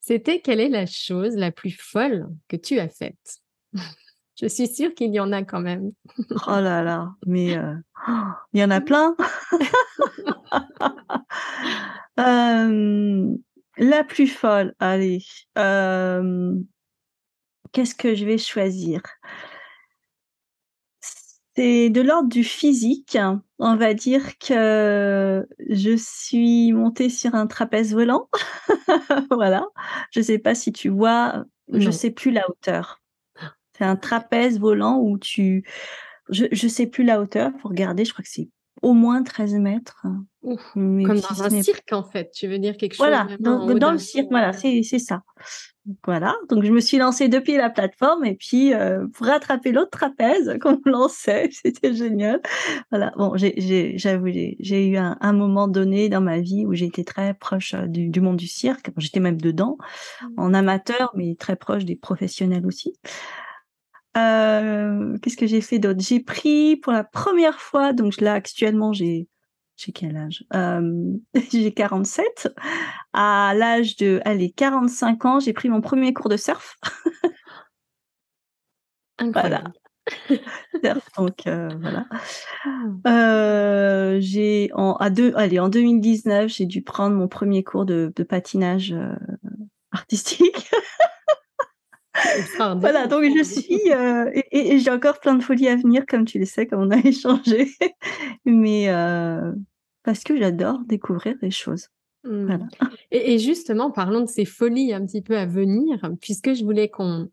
C'était 0.02 0.40
quelle 0.42 0.60
est 0.60 0.70
la 0.70 0.86
chose 0.86 1.36
la 1.36 1.52
plus 1.52 1.72
folle 1.72 2.28
que 2.48 2.56
tu 2.58 2.80
as 2.80 2.90
faite? 2.90 3.38
Je 4.38 4.48
suis 4.48 4.68
sûre 4.68 4.94
qu'il 4.94 5.14
y 5.14 5.20
en 5.22 5.32
a 5.32 5.44
quand 5.44 5.62
même. 5.62 5.94
Oh 6.30 6.60
là 6.60 6.84
là, 6.84 7.14
mais 7.26 7.58
euh, 7.58 7.74
il 8.54 8.60
y 8.60 8.64
en 8.64 8.72
a 8.72 8.82
plein. 8.82 9.16
Euh, 12.18 13.28
la 13.78 14.04
plus 14.06 14.28
folle, 14.28 14.74
allez. 14.80 15.22
euh, 15.58 16.54
Qu'est-ce 17.74 17.94
que 17.94 18.16
je 18.16 18.24
vais 18.26 18.38
choisir? 18.38 19.02
C'est 21.56 21.90
de 21.90 22.02
l'ordre 22.02 22.28
du 22.30 22.44
physique. 22.44 23.18
On 23.60 23.76
va 23.78 23.94
dire 23.94 24.38
que 24.40 25.48
je 25.70 25.96
suis 25.96 26.74
montée 26.74 27.10
sur 27.10 27.34
un 27.34 27.48
trapèze 27.48 27.94
volant. 27.94 28.30
voilà. 29.32 29.66
Je 30.12 30.22
sais 30.22 30.38
pas 30.38 30.54
si 30.56 30.74
tu 30.74 30.90
vois, 30.90 31.46
je 31.72 31.86
Non. 31.86 31.92
sais 31.92 32.12
plus 32.12 32.32
la 32.32 32.50
hauteur. 32.50 33.02
C'est 33.78 33.86
un 33.86 33.96
trapèze 33.96 34.60
volant 34.60 35.00
où 35.00 35.18
tu 35.18 35.64
je 36.30 36.46
je 36.52 36.68
sais 36.68 36.88
plus 36.88 37.04
la 37.04 37.22
hauteur, 37.22 37.52
faut 37.62 37.70
regarder, 37.70 38.06
je 38.06 38.14
crois 38.14 38.24
que 38.24 38.30
c'est 38.30 38.50
au 38.82 38.94
moins 38.94 39.24
13 39.24 39.56
mètres. 39.56 40.06
Ouf, 40.42 40.62
Mais 40.76 41.04
Comme 41.04 41.20
dans 41.20 41.44
un 41.44 41.62
cirque, 41.62 41.92
en 41.92 42.04
fait. 42.04 42.30
Tu 42.32 42.48
veux 42.48 42.60
dire 42.60 42.78
quelque 42.78 42.94
chose 42.94 43.08
voilà, 43.08 43.28
dans 43.40 43.92
le 43.92 43.98
cirque, 43.98 44.28
voilà, 44.30 44.50
euh, 44.50 44.82
c'est 44.84 45.00
ça. 45.00 45.24
Donc 45.86 45.98
Voilà, 46.06 46.36
donc 46.50 46.64
je 46.64 46.72
me 46.72 46.80
suis 46.80 46.98
lancée 46.98 47.28
depuis 47.28 47.58
la 47.58 47.70
plateforme 47.70 48.26
et 48.26 48.36
puis, 48.36 48.74
heu, 48.74 49.08
pour 49.14 49.28
rattraper 49.28 49.72
l'autre 49.72 49.92
trapèze 49.92 50.58
qu'on 50.62 50.80
me 50.86 50.92
lançait, 50.92 51.50
c'était 51.52 51.94
génial. 51.94 52.42
Voilà, 52.92 53.12
bon, 53.18 53.36
j'avoue, 53.36 54.28
j'ai 54.28 54.88
eu 54.88 54.98
un 54.98 55.18
un 55.22 55.34
moment 55.34 55.68
donné 55.68 56.10
dans 56.10 56.22
ma 56.22 56.40
vie 56.40 56.66
où 56.66 56.74
j'ai 56.74 56.86
été 56.86 57.04
très 57.04 57.34
proche, 57.34 57.74
du 57.88 58.10
du 58.10 58.22
monde 58.22 58.38
du 58.38 58.48
cirque. 58.48 58.92
J'étais 58.98 59.20
même 59.20 59.40
dedans, 59.40 59.78
mmh. 60.22 60.26
en 60.38 60.54
amateur, 60.54 61.12
mais 61.16 61.36
très 61.36 61.56
proche 61.56 61.86
des 61.86 61.96
professionnels 61.96 62.66
aussi. 62.66 62.94
Heu, 64.18 65.18
qu'est-ce 65.22 65.38
que 65.38 65.48
j'ai 65.48 65.62
fait 65.62 65.80
d'autre? 65.80 66.00
J'ai 66.02 66.20
pris 66.22 66.78
pour 66.78 66.94
la 66.94 67.04
première 67.04 67.60
fois, 67.60 67.94
donc 67.94 68.22
là 68.22 68.34
actuellement 68.34 68.94
j'ai 68.94 69.28
j'ai 69.78 69.92
quel 69.92 70.16
âge? 70.16 70.46
Hem, 70.54 71.20
j'ai 71.52 71.74
47. 71.74 72.48
À 73.14 73.54
l'âge 73.58 73.98
de, 73.98 74.22
allez, 74.26 74.52
45 74.52 75.26
ans, 75.26 75.40
j'ai 75.40 75.52
pris 75.54 75.68
mon 75.70 75.82
premier 75.82 76.14
cours 76.14 76.30
de 76.30 76.38
surf. 76.38 76.78
Incroyable. 79.20 79.74
donc 81.18 81.48
heu, 81.48 81.68
voilà. 81.82 82.06
Ah. 83.06 84.20
J'ai 84.20 84.70
en 84.74 84.94
à 84.94 85.10
deux 85.10 85.34
allez, 85.36 85.60
en 85.60 85.70
2019, 85.70 86.50
j'ai 86.50 86.66
dû 86.66 86.82
prendre 86.82 87.16
mon 87.16 87.28
premier 87.28 87.64
cours 87.64 87.86
de 87.86 88.14
de 88.16 88.24
patinage, 88.24 88.96
artistique. 89.92 90.70
Voilà, 92.80 93.08
donc 93.08 93.24
je 93.24 93.44
suis, 93.44 93.92
heu 93.94 94.32
et 94.52 94.80
j'ai 94.80 94.92
encore 94.92 95.20
plein 95.20 95.36
de 95.36 95.44
folies 95.44 95.68
à 95.68 95.76
venir, 95.76 96.06
comme 96.08 96.26
tu 96.26 96.40
le 96.40 96.46
sais, 96.46 96.66
comme 96.68 96.82
on 96.82 96.92
a 96.92 96.98
échangé. 97.04 97.72
Mais 98.46 98.90
heu, 98.90 99.56
parce 100.04 100.24
que 100.24 100.38
j'adore 100.38 100.80
découvrir 100.86 101.36
des 101.42 101.52
choses. 101.52 101.88
Mmh. 102.24 102.46
Voilà. 102.46 102.68
Et, 103.12 103.34
et 103.34 103.40
justement, 103.40 103.92
parlons 103.92 104.22
de 104.22 104.30
ces 104.30 104.46
folies 104.46 104.94
un 104.94 105.06
petit 105.06 105.22
peu 105.22 105.38
à 105.38 105.46
venir, 105.46 106.00
puisque 106.22 106.54
je 106.54 106.64
voulais 106.64 106.90
qu'on 106.90 107.30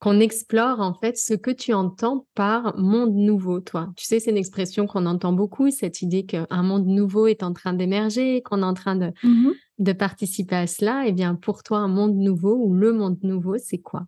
qu'on 0.00 0.18
explore 0.18 0.80
en 0.80 0.94
fait 0.94 1.18
ce 1.18 1.34
que 1.34 1.50
tu 1.50 1.74
entends 1.74 2.26
par 2.34 2.74
monde 2.78 3.14
nouveau, 3.14 3.60
toi. 3.60 3.92
Tu 3.96 4.06
sais, 4.06 4.18
c'est 4.18 4.30
une 4.30 4.38
expression 4.38 4.86
qu'on 4.86 5.04
entend 5.04 5.34
beaucoup, 5.34 5.70
cette 5.70 6.00
idée 6.00 6.24
qu'un 6.24 6.62
monde 6.62 6.86
nouveau 6.86 7.26
est 7.26 7.42
en 7.42 7.52
train 7.52 7.74
d'émerger, 7.74 8.40
qu'on 8.42 8.62
est 8.62 8.64
en 8.64 8.72
train 8.72 8.96
de, 8.96 9.12
Mmh 9.22 9.48
mh. 9.48 9.52
De 9.80 9.92
participer 9.92 10.56
à 10.56 10.66
cela. 10.68 11.04
Eh 11.06 11.12
bien, 11.12 11.34
pour 11.36 11.62
toi, 11.64 11.78
un 11.80 11.88
monde 11.88 12.16
nouveau 12.16 12.56
ou 12.56 12.74
le 12.74 12.92
monde 12.92 13.18
nouveau, 13.24 13.58
c'est 13.58 13.78
quoi? 13.80 14.06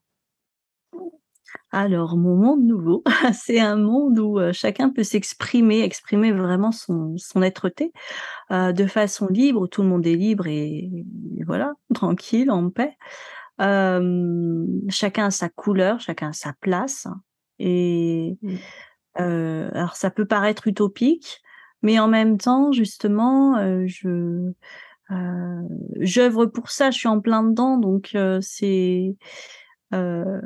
Alors, 1.71 2.17
mon 2.17 2.37
monde 2.37 2.65
nouveau, 2.65 3.03
c'est 3.35 3.61
un 3.61 3.77
monde 3.77 4.19
où, 4.19 4.39
heu, 4.41 4.53
chacun 4.53 4.91
peut 4.91 5.03
s'exprimer, 5.03 5.81
exprimer 5.83 6.33
vraiment 6.33 6.73
son 6.73 7.15
son 7.17 7.43
être-té, 7.43 7.93
heu, 8.53 8.73
de 8.73 8.87
façon 8.87 9.29
libre, 9.29 9.61
où 9.63 9.67
tout 9.69 9.83
le 9.83 9.89
monde 9.89 10.07
est 10.07 10.17
libre 10.17 10.47
et 10.49 10.91
et 11.39 11.45
voilà, 11.47 11.75
tranquille, 11.95 12.51
en 12.51 12.71
paix. 12.71 12.97
Hem, 13.61 14.67
chacun 14.91 15.27
a 15.27 15.31
sa 15.33 15.49
couleur, 15.51 16.01
chacun 16.01 16.31
a 16.31 16.33
sa 16.35 16.55
place 16.61 17.09
et 17.61 18.39
Mmh. 18.43 18.63
alors 19.75 19.97
ça 19.97 20.11
peut 20.11 20.27
paraître 20.27 20.69
utopique, 20.69 21.41
mais 21.83 21.99
en 21.99 22.09
même 22.09 22.39
temps, 22.39 22.73
justement, 22.73 23.57
je, 23.87 24.53
heu, 25.11 25.69
j'œuvre 26.01 26.47
pour 26.47 26.71
ça, 26.71 26.91
je 26.91 26.99
suis 26.99 27.09
en 27.09 27.21
plein 27.21 27.43
dedans 27.45 27.79
donc 27.79 28.13
heu, 28.15 28.41
c'est, 28.43 29.17
heu 29.95 30.41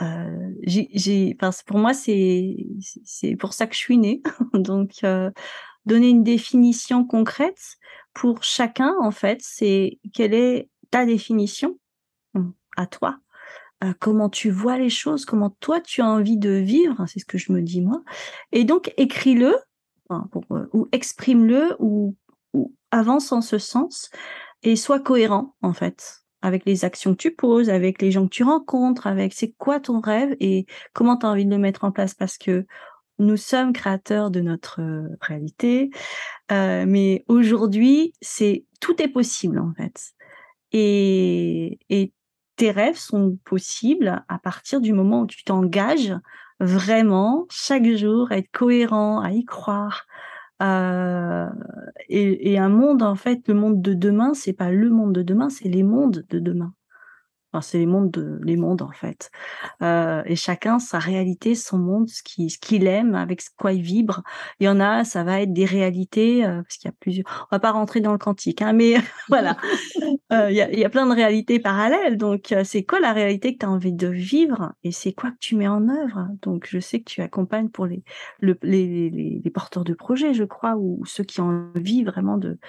heu, 0.00 0.56
j'ai 0.62 1.36
enfin, 1.40 1.50
pour 1.66 1.78
moi, 1.78 1.94
c'est 1.94 2.56
c'est 3.04 3.36
pour 3.36 3.52
ça 3.54 3.66
que 3.66 3.74
je 3.74 3.78
suis 3.78 3.98
née 3.98 4.22
donc 4.54 4.92
heu, 5.04 5.32
donner 5.86 6.10
une 6.10 6.24
définition 6.24 7.04
concrète 7.06 7.78
pour 8.14 8.44
chacun, 8.44 8.94
en 9.02 9.12
fait, 9.12 9.40
c'est 9.42 10.00
quelle 10.14 10.34
est 10.34 10.70
ta 10.92 11.06
définition, 11.06 11.78
mmh, 12.34 12.50
à 12.78 12.86
toi? 12.86 13.18
Comment 14.00 14.30
tu 14.30 14.50
vois 14.50 14.78
les 14.78 14.90
choses? 14.90 15.24
Comment 15.26 15.50
toi 15.60 15.80
tu 15.80 16.02
as 16.02 16.06
envie 16.08 16.38
de 16.38 16.50
vivre? 16.50 17.04
C'est 17.08 17.20
ce 17.20 17.26
que 17.26 17.38
je 17.38 17.52
me 17.52 17.62
dis 17.62 17.80
moi 17.82 18.02
et 18.52 18.64
donc 18.64 18.92
écris-le, 18.96 19.56
enfin 20.10 20.28
ou 20.72 20.88
exprime-le 20.92 21.76
ou 21.80 22.16
avance 22.90 23.32
en 23.32 23.40
ce 23.42 23.58
sens 23.58 24.10
et 24.62 24.76
sois 24.76 25.00
cohérent, 25.00 25.54
en 25.62 25.72
fait, 25.72 26.22
avec 26.42 26.64
les 26.66 26.84
actions 26.84 27.12
que 27.12 27.18
tu 27.22 27.32
poses, 27.34 27.70
avec 27.70 28.02
les 28.02 28.10
gens 28.10 28.24
que 28.26 28.30
tu 28.34 28.44
rencontres, 28.44 29.06
avec 29.06 29.32
c'est 29.34 29.52
quoi 29.58 29.80
ton 29.80 30.00
rêve 30.00 30.36
et 30.40 30.66
comment 30.94 31.16
tu 31.16 31.26
as 31.26 31.30
envie 31.30 31.46
de 31.46 31.50
le 31.50 31.58
mettre 31.58 31.84
en 31.84 31.92
place? 31.92 32.14
Parce 32.14 32.38
que 32.38 32.66
nous 33.18 33.36
sommes 33.36 33.72
créateurs 33.74 34.30
de 34.30 34.40
notre, 34.40 34.80
heu, 34.82 35.08
réalité, 35.20 35.90
heu, 36.52 36.86
mais 36.86 37.24
aujourd'hui, 37.28 38.14
c'est 38.22 38.66
tout 38.80 39.00
est 39.02 39.08
possible, 39.08 39.58
en 39.60 39.72
fait 39.74 40.12
et 40.72 41.78
et 41.90 42.12
tes 42.56 42.70
rêves 42.70 42.96
sont 42.98 43.38
possibles 43.44 44.24
à 44.28 44.38
partir 44.38 44.80
du 44.80 44.92
moment 44.92 45.22
où 45.22 45.26
tu 45.26 45.44
t'engages 45.44 46.14
vraiment 46.60 47.46
chaque 47.50 47.86
jour 47.96 48.30
à 48.30 48.36
être 48.38 48.50
cohérent, 48.52 49.20
à 49.20 49.32
y 49.32 49.44
croire, 49.44 50.06
heu 50.62 51.48
et 52.08 52.52
et 52.52 52.58
un 52.58 52.68
monde, 52.68 53.02
en 53.02 53.14
fait, 53.16 53.46
le 53.48 53.54
monde 53.54 53.82
de 53.82 53.94
demain, 53.94 54.34
c'est 54.34 54.52
pas 54.52 54.70
le 54.70 54.90
monde 54.90 55.12
de 55.14 55.22
demain, 55.22 55.50
c'est 55.50 55.68
les 55.68 55.82
mondes 55.82 56.24
de 56.30 56.38
demain. 56.38 56.72
C'est 57.60 57.78
les 57.78 57.86
mondes, 57.86 58.10
de, 58.12 58.38
les 58.44 58.56
mondes 58.56 58.82
en 58.82 58.92
fait. 58.92 59.30
Euh, 59.82 60.22
et 60.26 60.36
chacun 60.36 60.78
sa 60.78 60.98
réalité, 60.98 61.54
son 61.56 61.78
monde, 61.78 62.08
ce 62.08 62.22
qu'il 62.22 62.50
ce 62.50 62.58
qu'il 62.58 62.86
aime, 62.86 63.14
avec 63.16 63.42
quoi 63.56 63.72
il 63.72 63.82
vibre. 63.82 64.22
Il 64.60 64.66
y 64.66 64.68
en 64.68 64.78
a, 64.78 65.04
ça 65.04 65.24
va 65.24 65.40
être 65.40 65.52
des 65.52 65.64
réalités, 65.64 66.44
euh, 66.44 66.62
parce 66.62 66.76
qu'il 66.76 66.88
y 66.88 66.92
a 66.92 66.96
plusieurs. 67.00 67.48
On 67.50 67.56
va 67.56 67.60
pas 67.60 67.72
rentrer 67.72 68.00
dans 68.00 68.12
le 68.12 68.18
quantique, 68.18 68.62
hein, 68.62 68.72
mais 68.72 68.94
voilà. 69.28 69.56
Euh, 70.32 70.48
il, 70.48 70.56
y 70.56 70.60
a, 70.60 70.70
y 70.72 70.84
a 70.84 70.88
plein 70.88 71.06
de 71.06 71.12
réalités 71.12 71.58
parallèles. 71.58 72.16
Donc, 72.16 72.54
c'est 72.62 72.84
quoi 72.84 73.00
la 73.00 73.12
réalité 73.12 73.52
que 73.52 73.58
tu 73.58 73.66
as 73.66 73.70
envie 73.70 73.92
de 73.92 74.06
vivre 74.06 74.72
et 74.84 74.92
c'est 74.92 75.12
quoi 75.12 75.32
que 75.32 75.38
tu 75.40 75.56
mets 75.56 75.66
en 75.66 75.88
œuvre? 75.88 76.28
Donc, 76.42 76.68
je 76.70 76.78
sais 76.78 77.00
que 77.00 77.10
tu 77.10 77.20
accompagnes 77.20 77.68
pour 77.68 77.86
les, 77.86 78.04
le, 78.38 78.56
les, 78.62 79.10
les, 79.10 79.40
les, 79.42 79.50
porteurs 79.50 79.82
de 79.82 79.92
projets, 79.92 80.32
je 80.32 80.44
crois, 80.44 80.76
ou 80.76 81.04
ceux 81.04 81.24
qui 81.24 81.40
ont 81.40 81.72
envie 81.74 82.04
vraiment 82.04 82.38
de, 82.38 82.60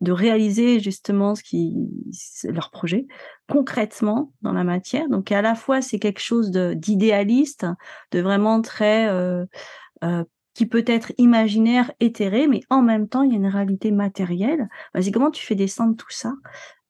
de 0.00 0.12
réaliser 0.12 0.78
justement 0.78 1.34
ce 1.34 1.42
qui, 1.42 1.74
leur 2.44 2.70
projet 2.70 3.06
concrètement 3.48 4.32
dans 4.42 4.52
la 4.52 4.64
matière. 4.64 5.08
Donc 5.08 5.32
à 5.32 5.42
la 5.42 5.54
fois 5.54 5.82
c'est 5.82 5.98
quelque 5.98 6.20
chose 6.20 6.50
d'idéaliste, 6.50 7.66
de, 8.12 8.20
vraiment 8.20 8.60
très 8.62 9.08
euh, 9.08 9.44
euh, 10.04 10.24
qui 10.54 10.66
peut 10.66 10.84
être 10.86 11.12
imaginaire, 11.18 11.90
éthéré, 12.00 12.46
mais 12.46 12.60
en 12.70 12.82
même 12.82 13.08
temps 13.08 13.22
il 13.22 13.32
y 13.32 13.34
a 13.34 13.38
une 13.38 13.46
réalité 13.46 13.90
matérielle. 13.90 14.68
Vas-y, 14.94 15.10
comment 15.12 15.30
tu 15.30 15.44
fais 15.44 15.54
descendre 15.54 15.96
tout 15.96 16.10
ça 16.10 16.34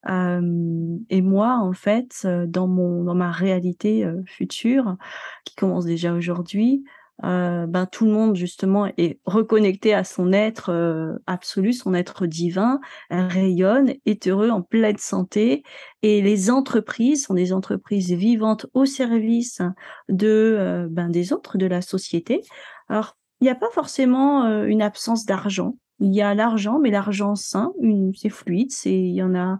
euh, 0.07 0.97
et 1.09 1.21
moi, 1.21 1.57
en 1.57 1.73
fait, 1.73 2.25
dans 2.47 2.67
mon 2.67 3.03
dans 3.03 3.15
ma 3.15 3.31
réalité 3.31 4.09
future, 4.25 4.95
qui 5.43 5.55
commence 5.55 5.83
déjà 5.83 6.13
aujourd'hui, 6.13 6.85
euh, 7.23 7.67
ben 7.67 7.85
tout 7.85 8.05
le 8.05 8.11
monde 8.11 8.35
justement 8.35 8.87
est 8.97 9.19
reconnecté 9.25 9.93
à 9.93 10.03
son 10.03 10.31
être 10.31 10.71
euh, 10.71 11.17
absolu, 11.27 11.73
son 11.73 11.93
être 11.93 12.25
divin, 12.25 12.79
rayonne, 13.09 13.93
est 14.05 14.27
heureux, 14.27 14.49
en 14.49 14.61
pleine 14.61 14.97
santé. 14.97 15.63
Et 16.01 16.21
les 16.21 16.49
entreprises 16.49 17.25
sont 17.25 17.33
des 17.33 17.51
entreprises 17.51 18.11
vivantes 18.11 18.67
au 18.73 18.85
service 18.85 19.61
de 20.07 20.27
euh, 20.27 20.87
ben, 20.89 21.09
des 21.09 21.33
autres, 21.33 21.57
de 21.57 21.65
la 21.65 21.81
société. 21.81 22.41
Alors 22.87 23.17
il 23.41 23.45
n'y 23.45 23.51
a 23.51 23.55
pas 23.55 23.69
forcément 23.71 24.45
une 24.65 24.81
absence 24.81 25.25
d'argent. 25.25 25.75
Il 26.01 26.13
y 26.13 26.21
a 26.21 26.33
l'argent, 26.33 26.77
mais 26.77 26.91
l'argent 26.91 27.35
sain, 27.35 27.71
c'est 28.13 28.29
fluide, 28.29 28.71
il 28.83 29.13
y 29.13 29.23
en 29.23 29.33
a 29.33 29.57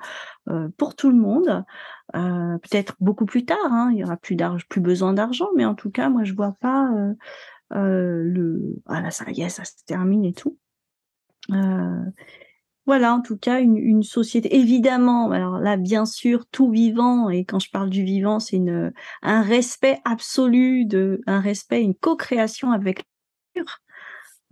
pour 0.77 0.95
tout 0.95 1.09
le 1.11 1.17
monde. 1.17 1.63
Euh, 2.15 2.57
peut-être 2.57 2.95
beaucoup 2.99 3.25
plus 3.25 3.45
tard, 3.45 3.57
hein, 3.71 3.91
il 3.93 3.99
y 3.99 4.03
aura 4.03 4.17
plus 4.17 4.81
besoin 4.81 5.13
d'argent, 5.13 5.47
mais 5.55 5.65
en 5.65 5.75
tout 5.75 5.91
cas, 5.91 6.09
moi, 6.09 6.23
je 6.23 6.33
vois 6.33 6.55
pas 6.59 6.91
euh, 6.91 7.13
euh, 7.73 8.23
le. 8.23 8.81
Ah 8.87 9.01
là, 9.01 9.11
ça 9.11 9.25
ça 9.49 9.65
se 9.65 9.83
termine 9.85 10.25
et 10.25 10.33
tout. 10.33 10.57
voilà, 12.85 13.13
en 13.13 13.21
tout 13.21 13.37
cas, 13.37 13.61
une, 13.61 14.01
société. 14.01 14.55
Évidemment, 14.55 15.29
alors 15.31 15.59
là, 15.59 15.77
bien 15.77 16.05
sûr, 16.05 16.47
tout 16.47 16.71
vivant, 16.71 17.29
et 17.29 17.45
quand 17.45 17.59
je 17.59 17.69
parle 17.69 17.89
du 17.89 18.03
vivant, 18.03 18.39
c'est 18.39 18.59
un 19.21 19.41
respect 19.43 19.99
absolu 20.05 20.85
de, 20.85 21.21
un 21.27 21.39
respect, 21.39 21.83
une 21.83 21.95
co-création 21.95 22.71
avec 22.71 23.03
la. 23.55 23.63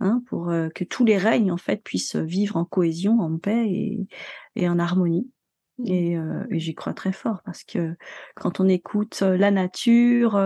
Hein, 0.00 0.22
pour 0.28 0.52
que 0.76 0.84
tous 0.84 1.04
les 1.04 1.18
règnes 1.18 1.50
en 1.50 1.56
fait 1.56 1.82
puissent 1.82 2.14
vivre 2.14 2.56
en 2.56 2.64
cohésion, 2.64 3.18
en 3.18 3.36
paix 3.36 4.06
et 4.54 4.68
en 4.68 4.78
harmonie. 4.78 5.28
Mmh. 5.78 5.86
Et, 5.86 6.18
et 6.50 6.58
j'y 6.58 6.74
crois 6.74 6.92
très 6.92 7.12
fort 7.12 7.40
parce 7.44 7.64
que 7.64 7.94
quand 8.34 8.60
on 8.60 8.68
écoute 8.68 9.20
la 9.20 9.50
nature 9.50 10.40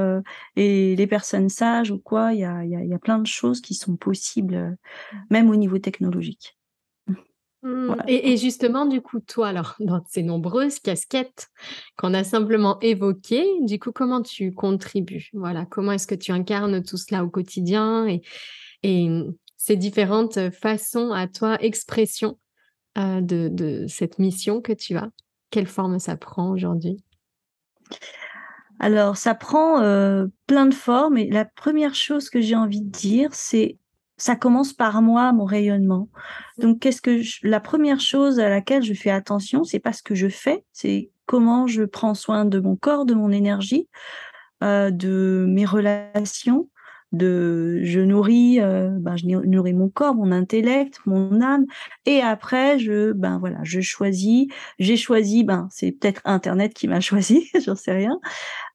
et 0.56 0.94
les 0.96 1.06
personnes 1.06 1.48
sages 1.48 1.90
ou 1.90 1.98
quoi, 1.98 2.32
il 2.32 2.40
y 2.40 2.44
a, 2.44 2.64
y, 2.64 2.76
a, 2.76 2.84
y 2.84 2.94
a, 2.94 2.98
plein 2.98 3.18
de 3.18 3.26
choses 3.26 3.60
qui 3.60 3.74
sont 3.74 3.96
possibles, 3.96 4.56
mmh. 4.56 5.16
même 5.30 5.50
au 5.50 5.56
niveau 5.56 5.78
technologique. 5.78 6.56
Mmh. 7.62 7.86
Voilà. 7.86 8.04
Et, 8.08 8.32
et, 8.32 8.36
justement, 8.36 8.86
du 8.86 9.00
coup, 9.00 9.20
toi, 9.20 9.48
alors, 9.48 9.76
dans 9.78 10.02
ces 10.08 10.22
nombreuses 10.22 10.80
casquettes 10.80 11.48
qu'on 11.96 12.12
a 12.12 12.24
simplement 12.24 12.80
évoquées, 12.80 13.46
du 13.60 13.78
coup, 13.78 13.92
comment 13.92 14.20
tu 14.20 14.52
contribues? 14.52 15.30
Voilà, 15.32 15.64
comment 15.64 15.92
est-ce 15.92 16.08
que 16.08 16.16
tu 16.16 16.32
incarnes 16.32 16.82
tout 16.82 16.96
cela 16.96 17.24
au 17.24 17.30
quotidien 17.30 18.06
et, 18.08 18.22
et 18.82 19.08
ces 19.56 19.76
différentes 19.76 20.50
façons 20.50 21.12
à 21.12 21.28
toi, 21.28 21.62
expression 21.62 22.36
euh, 22.98 23.20
de, 23.20 23.48
de, 23.48 23.86
cette 23.88 24.18
mission 24.18 24.60
que 24.60 24.72
tu 24.72 24.96
as? 24.96 25.10
Quelle 25.50 25.66
forme 25.66 25.98
ça 25.98 26.16
prend 26.16 26.50
aujourd'hui? 26.50 27.02
Alors, 28.80 29.16
ça 29.16 29.34
prend 29.34 29.80
euh, 29.80 30.26
plein 30.46 30.66
de 30.66 30.74
formes 30.74 31.16
et 31.16 31.30
la 31.30 31.44
première 31.44 31.94
chose 31.94 32.30
que 32.30 32.40
j'ai 32.40 32.56
envie 32.56 32.82
de 32.82 32.90
dire, 32.90 33.30
c'est 33.32 33.78
ça 34.16 34.36
commence 34.36 34.72
par 34.72 35.02
moi, 35.02 35.32
mon 35.32 35.44
rayonnement. 35.44 36.08
Donc, 36.58 36.80
qu'est-ce 36.80 37.02
que 37.02 37.22
je, 37.22 37.40
la 37.42 37.60
première 37.60 38.00
chose 38.00 38.38
à 38.38 38.48
laquelle 38.48 38.82
je 38.82 38.94
fais 38.94 39.10
attention, 39.10 39.64
c'est 39.64 39.80
pas 39.80 39.92
ce 39.92 40.02
que 40.02 40.14
je 40.14 40.28
fais, 40.28 40.64
c'est 40.72 41.10
comment 41.26 41.66
je 41.66 41.82
prends 41.82 42.14
soin 42.14 42.44
de 42.44 42.60
mon 42.60 42.76
corps, 42.76 43.04
de 43.04 43.14
mon 43.14 43.32
énergie, 43.32 43.88
euh, 44.62 44.90
de 44.90 45.44
mes 45.48 45.64
relations, 45.64 46.68
de 47.12 47.80
je 47.84 48.00
nourris 48.00 48.60
euh, 48.60 48.90
ben, 48.98 49.16
je 49.16 49.26
nourris 49.26 49.74
mon 49.74 49.88
corps 49.88 50.14
mon 50.14 50.32
intellect 50.32 50.98
mon 51.06 51.40
âme. 51.40 51.66
Et 52.06 52.20
après 52.20 52.78
je 52.78 53.12
ben 53.12 53.38
voilà 53.38 53.58
je 53.62 53.80
choisis 53.80 54.46
j'ai 54.78 54.96
choisi 54.96 55.44
ben 55.44 55.68
c'est 55.70 55.92
peut-être 55.92 56.22
internet 56.24 56.74
qui 56.74 56.88
m'a 56.88 57.00
choisi 57.12 57.50
j'en 57.64 57.76
sais 57.76 57.92
rien 57.92 58.18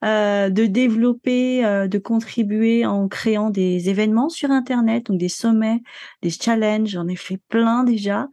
euh, 0.06 0.50
de 0.50 0.66
développer 0.66 1.66
euh, 1.66 1.88
de 1.88 1.98
contribuer 1.98 2.86
en 2.86 3.08
créant 3.08 3.50
des 3.50 3.90
événements 3.90 4.30
sur 4.30 4.52
internet 4.52 5.08
donc 5.08 5.20
des 5.20 5.30
sommets 5.30 5.82
des 6.22 6.30
challenges. 6.30 6.90
J'en 6.90 7.08
ai 7.08 7.16
fait 7.16 7.40
plein 7.50 7.84
déjà 7.84 8.28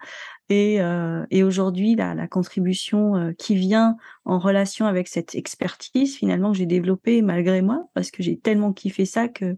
et, 0.50 0.80
euh, 0.80 1.24
et 1.30 1.42
aujourd'hui, 1.42 1.94
la, 1.94 2.14
la, 2.14 2.28
contribution 2.28 3.16
euh, 3.16 3.32
qui 3.32 3.54
vient 3.54 3.96
en 4.26 4.38
relation 4.38 4.86
avec 4.86 5.08
cette 5.08 5.34
expertise, 5.34 6.16
finalement, 6.16 6.52
que 6.52 6.58
j'ai 6.58 6.66
développée 6.66 7.22
malgré 7.22 7.62
moi, 7.62 7.88
parce 7.94 8.10
que 8.10 8.22
j'ai 8.22 8.38
tellement 8.38 8.72
kiffé 8.74 9.06
ça 9.06 9.28
que 9.28 9.56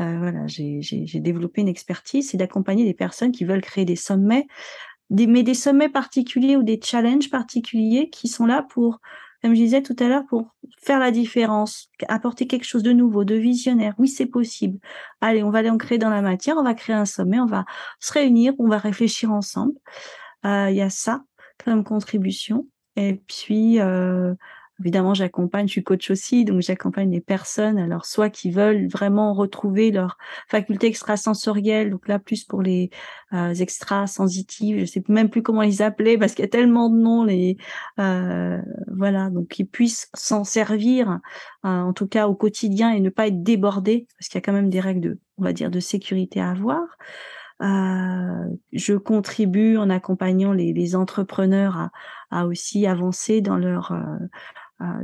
euh, 0.00 0.18
voilà, 0.18 0.46
j'ai 0.46 1.20
développé 1.20 1.62
une 1.62 1.68
expertise, 1.68 2.30
c'est 2.30 2.36
d'accompagner 2.36 2.84
des 2.84 2.94
personnes 2.94 3.32
qui 3.32 3.44
veulent 3.46 3.62
créer 3.62 3.86
des 3.86 3.96
sommets, 3.96 4.46
des, 5.08 5.26
mais 5.26 5.42
des 5.42 5.54
sommets 5.54 5.88
particuliers 5.88 6.56
ou 6.56 6.62
des 6.62 6.78
challenges 6.82 7.30
particuliers 7.30 8.10
qui 8.10 8.28
sont 8.28 8.44
là 8.44 8.66
pour 8.68 9.00
comme 9.42 9.54
je 9.54 9.60
disais 9.60 9.82
tout 9.82 9.96
à 9.98 10.08
l'heure, 10.08 10.24
pour 10.28 10.54
faire 10.80 10.98
la 10.98 11.10
différence, 11.10 11.90
apporter 12.08 12.46
quelque 12.46 12.64
chose 12.64 12.82
de 12.82 12.92
nouveau, 12.92 13.24
de 13.24 13.34
visionnaire. 13.34 13.94
Oui, 13.98 14.08
c'est 14.08 14.26
possible. 14.26 14.78
Allez, 15.20 15.42
on 15.42 15.50
va 15.50 15.62
créer 15.78 15.98
dans 15.98 16.10
la 16.10 16.22
matière, 16.22 16.56
on 16.56 16.64
va 16.64 16.74
créer 16.74 16.96
un 16.96 17.04
sommet, 17.04 17.38
on 17.38 17.46
va 17.46 17.64
se 18.00 18.12
réunir, 18.12 18.52
on 18.58 18.68
va 18.68 18.78
réfléchir 18.78 19.30
ensemble. 19.30 19.74
Euh, 20.44 20.70
il 20.70 20.76
y 20.76 20.82
a 20.82 20.90
ça 20.90 21.24
comme 21.64 21.84
contribution. 21.84 22.66
Et 22.96 23.22
puis, 23.28 23.80
euh, 23.80 24.34
évidemment, 24.80 25.14
j'accompagne, 25.14 25.66
je 25.66 25.72
suis 25.72 25.82
coach 25.82 26.10
aussi, 26.10 26.44
donc 26.44 26.60
j'accompagne 26.60 27.10
les 27.10 27.20
personnes, 27.20 27.78
alors 27.78 28.06
soit 28.06 28.30
qui 28.30 28.50
veulent 28.50 28.88
vraiment 28.88 29.34
retrouver 29.34 29.90
leur 29.90 30.18
faculté 30.46 30.86
extrasensorielle, 30.86 31.90
donc 31.90 32.06
là 32.08 32.18
plus 32.18 32.44
pour 32.44 32.62
les 32.62 32.90
euh, 33.32 33.54
extrasensitives, 33.54 34.78
je 34.78 34.84
sais 34.84 35.02
même 35.08 35.30
plus 35.30 35.42
comment 35.42 35.62
les 35.62 35.82
appeler 35.82 36.16
parce 36.16 36.34
qu'il 36.34 36.44
y 36.44 36.48
a 36.48 36.50
tellement 36.50 36.90
de 36.90 36.96
noms, 36.96 37.24
les 37.24 37.56
euh, 37.98 38.60
voilà, 38.86 39.30
donc 39.30 39.48
qu'ils 39.48 39.68
puissent 39.68 40.08
s'en 40.14 40.44
servir, 40.44 41.18
euh, 41.64 41.68
en 41.68 41.92
tout 41.92 42.06
cas 42.06 42.28
au 42.28 42.34
quotidien 42.34 42.90
et 42.90 43.00
ne 43.00 43.10
pas 43.10 43.26
être 43.26 43.42
débordés, 43.42 44.06
parce 44.18 44.28
qu'il 44.28 44.38
y 44.38 44.42
a 44.42 44.44
quand 44.44 44.52
même 44.52 44.70
des 44.70 44.80
règles 44.80 45.00
de, 45.00 45.18
on 45.38 45.44
va 45.44 45.52
dire, 45.52 45.70
de 45.70 45.80
sécurité 45.80 46.40
à 46.40 46.50
avoir. 46.50 46.82
Euh, 47.60 48.54
je 48.72 48.94
contribue 48.94 49.78
en 49.78 49.90
accompagnant 49.90 50.52
les, 50.52 50.72
les 50.72 50.94
entrepreneurs 50.94 51.76
à, 51.76 51.90
à, 52.30 52.46
aussi 52.46 52.86
avancer 52.86 53.40
dans 53.40 53.56
leur 53.56 53.90
euh, 53.92 54.26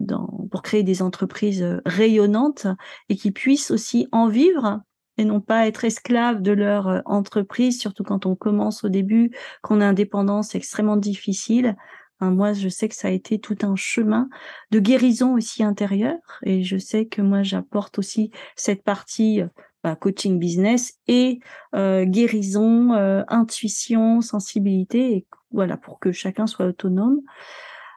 dans, 0.01 0.47
pour 0.51 0.63
créer 0.63 0.83
des 0.83 1.03
entreprises 1.03 1.65
rayonnantes 1.85 2.67
et 3.09 3.17
qui 3.17 3.33
puissent 3.33 3.71
aussi 3.71 4.09
en 4.13 4.29
vivre 4.29 4.81
et 5.17 5.25
non 5.25 5.41
pas 5.41 5.67
être 5.67 5.85
esclaves 5.85 6.43
de 6.43 6.53
leur 6.53 7.03
entreprise, 7.05 7.81
surtout 7.81 8.03
quand 8.03 8.27
on 8.27 8.35
commence 8.35 8.85
au 8.85 8.89
début, 8.89 9.31
qu'on 9.63 9.81
est 9.81 9.85
indépendant, 9.85 10.43
c'est 10.43 10.59
extrêmement 10.59 10.97
difficile. 10.97 11.77
moi, 12.21 12.53
je 12.53 12.69
sais 12.69 12.89
que 12.89 12.95
ça 12.95 13.09
a 13.09 13.11
été 13.11 13.39
tout 13.39 13.59
un 13.63 13.77
chemin 13.77 14.29
de 14.71 14.79
guérison 14.79 15.35
aussi 15.35 15.63
intérieure, 15.63 16.41
et 16.43 16.63
je 16.63 16.79
sais 16.79 17.07
que 17.07 17.23
moi, 17.23 17.43
j'apporte 17.43 17.99
aussi 17.99 18.31
cette 18.57 18.83
partie 18.83 19.43
bah, 19.85 19.97
coaching 19.97 20.39
business 20.39 20.95
et 21.09 21.41
euh, 21.75 22.07
guérison, 22.07 22.95
euh, 22.95 23.23
intuition, 23.29 24.23
sensibilité, 24.23 25.13
et 25.13 25.27
voilà 25.51 25.77
pour 25.77 26.01
que 26.01 26.11
chacun 26.11 26.47
soit 26.47 26.65
autonome. 26.65 27.21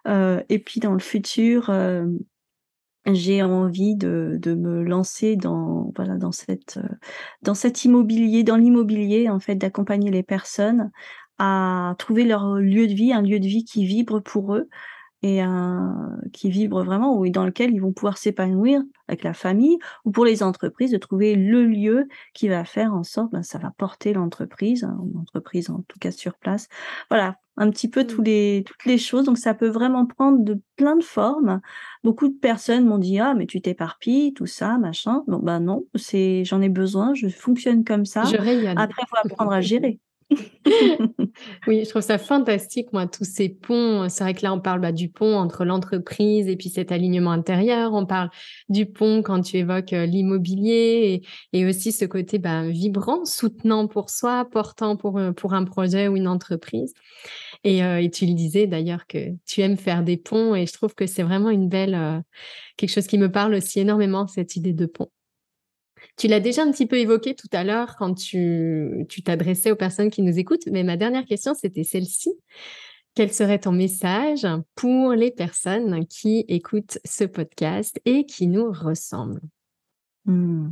Euh, 0.08 0.42
et 0.50 0.60
puis 0.60 0.80
dans 0.80 0.94
le 0.94 1.00
futur, 1.00 1.72
j'ai 3.06 3.42
envie 3.44 3.96
de, 3.96 4.38
de, 4.42 4.54
me 4.54 4.84
lancer 4.84 5.36
dans 5.36 5.92
voilà 5.96 6.18
dans 6.18 6.32
cette 6.32 6.80
dans 7.42 7.54
cet 7.56 7.86
immobilier, 7.86 8.44
dans 8.44 8.58
l'immobilier 8.58 9.30
en 9.30 9.40
fait, 9.40 9.56
d'accompagner 9.56 10.12
les 10.12 10.24
personnes 10.24 10.92
à 11.40 11.96
trouver 12.00 12.26
leur 12.26 12.56
lieu 12.56 12.88
de 12.88 12.94
vie, 12.94 13.14
un 13.14 13.22
lieu 13.22 13.40
de 13.40 13.48
vie 13.48 13.64
qui 13.64 13.86
vibre 13.86 14.22
pour 14.22 14.56
eux, 14.56 14.70
et 15.24 15.42
qui 16.32 16.50
vibre 16.50 16.84
vraiment, 16.84 17.18
ou 17.18 17.28
dans 17.30 17.46
lequel 17.46 17.74
ils 17.74 17.82
vont 17.82 17.92
pouvoir 17.92 18.18
s'épanouir 18.18 18.82
avec 19.08 19.24
la 19.24 19.34
famille, 19.34 19.78
ou 20.06 20.12
pour 20.12 20.26
les 20.26 20.44
entreprises, 20.44 20.92
de 20.92 20.98
trouver 20.98 21.36
le 21.36 21.66
lieu 21.66 22.08
qui 22.34 22.48
va 22.50 22.66
faire 22.66 22.94
en 22.94 23.04
sorte, 23.04 23.32
ben, 23.32 23.44
ça 23.44 23.58
va 23.58 23.72
porter 23.78 24.14
l'entreprise, 24.14 24.84
hein, 24.84 24.98
l'entreprise 25.14 25.70
en 25.70 25.84
tout 25.88 26.00
cas 26.00 26.12
sur 26.12 26.36
place. 26.38 26.68
Voilà, 27.10 27.38
un 27.58 27.70
petit 27.70 27.90
peu 27.90 28.06
tous 28.06 28.22
les, 28.22 28.64
toutes 28.66 28.86
les 28.86 28.98
choses. 28.98 29.26
Donc, 29.26 29.38
ça 29.38 29.54
peut 29.54 29.68
vraiment 29.68 30.06
prendre 30.06 30.44
de 30.44 30.62
plein 30.76 30.96
de 30.96 31.04
formes. 31.04 31.60
Beaucoup 32.04 32.28
de 32.28 32.38
personnes 32.38 32.86
m'ont 32.86 33.00
dit, 33.00 33.20
ah, 33.20 33.34
mais 33.36 33.48
tu 33.48 33.62
t'éparpilles, 33.62 34.34
tout 34.34 34.46
ça, 34.46 34.78
machin. 34.78 35.24
Bon, 35.28 35.40
ben 35.40 35.60
non, 35.60 35.86
c'est, 35.96 36.46
j'en 36.46 36.62
ai 36.62 36.70
besoin, 36.70 37.14
je 37.14 37.28
fonctionne 37.28 37.84
comme 37.84 38.06
ça. 38.06 38.24
Je 38.24 38.36
Après, 38.36 39.02
il 39.02 39.08
faut 39.10 39.18
apprendre 39.24 39.52
à 39.52 39.62
gérer. 39.62 40.00
oui, 41.68 41.86
je 41.86 41.90
trouve 41.90 42.02
ça 42.02 42.18
fantastique, 42.18 42.92
moi, 42.92 43.08
tous 43.08 43.24
ces 43.24 43.48
ponts. 43.48 44.10
C'est 44.10 44.24
vrai 44.24 44.34
que 44.34 44.44
là, 44.44 44.54
on 44.54 44.60
parle 44.60 44.82
bah, 44.82 44.92
du 44.92 45.10
pont 45.10 45.36
entre 45.36 45.64
l'entreprise 45.64 46.48
et 46.50 46.58
puis 46.58 46.70
cet 46.70 46.92
alignement 46.92 47.32
intérieur. 47.32 47.94
On 47.94 48.06
parle 48.06 48.30
du 48.68 48.86
pont 48.86 49.22
quand 49.24 49.42
tu 49.42 49.58
évoques 49.58 49.94
euh, 49.94 50.06
l'immobilier 50.06 51.22
et, 51.54 51.66
aussi 51.66 51.92
ce 51.92 52.06
côté 52.06 52.40
bah, 52.40 52.68
vibrant, 52.68 53.24
soutenant 53.24 53.88
pour 53.88 54.10
soi, 54.10 54.46
portant 54.52 54.98
pour, 54.98 55.18
euh, 55.18 55.32
pour 55.32 55.54
un 55.54 55.64
projet 55.64 56.08
ou 56.08 56.18
une 56.18 56.28
entreprise. 56.28 56.94
Et, 57.64 58.10
tu 58.12 58.26
le 58.26 58.34
disais 58.34 58.68
d'ailleurs 58.68 59.08
que 59.08 59.34
tu 59.46 59.62
aimes 59.62 59.78
faire 59.78 60.04
des 60.04 60.18
ponts 60.18 60.56
et 60.56 60.66
je 60.66 60.74
trouve 60.74 60.96
que 60.96 61.06
c'est 61.06 61.24
vraiment 61.24 61.50
une 61.50 61.68
belle, 61.68 62.24
quelque 62.78 62.92
chose 62.92 63.08
qui 63.08 63.18
me 63.18 63.32
parle 63.32 63.56
aussi 63.56 63.80
énormément, 63.80 64.28
cette 64.28 64.56
idée 64.56 64.74
de 64.74 64.86
pont. 64.86 65.10
Tu 66.18 66.28
l'as 66.28 66.40
déjà 66.40 66.64
un 66.64 66.72
petit 66.72 66.86
peu 66.86 66.98
évoqué 66.98 67.36
tout 67.36 67.50
à 67.52 67.64
l'heure 67.64 67.96
quand 67.98 68.14
tu 68.14 69.06
t'adressais 69.24 69.72
aux 69.72 69.76
personnes 69.76 70.10
qui 70.10 70.22
nous 70.22 70.40
écoutent, 70.40 70.68
mais 70.72 70.84
ma 70.84 70.98
dernière 70.98 71.26
question, 71.26 71.54
c'était 71.54 71.84
celle-ci. 71.84 72.32
Quel 73.18 73.34
serait 73.34 73.60
ton 73.60 73.72
message 73.72 74.46
pour 74.76 75.14
les 75.14 75.32
personnes 75.32 76.06
qui 76.06 76.46
écoutent 76.48 77.00
ce 77.04 77.24
podcast 77.24 78.00
et 78.06 78.26
qui 78.26 78.46
nous 78.46 78.72
ressemblent? 78.72 79.42
Mmh. 80.26 80.70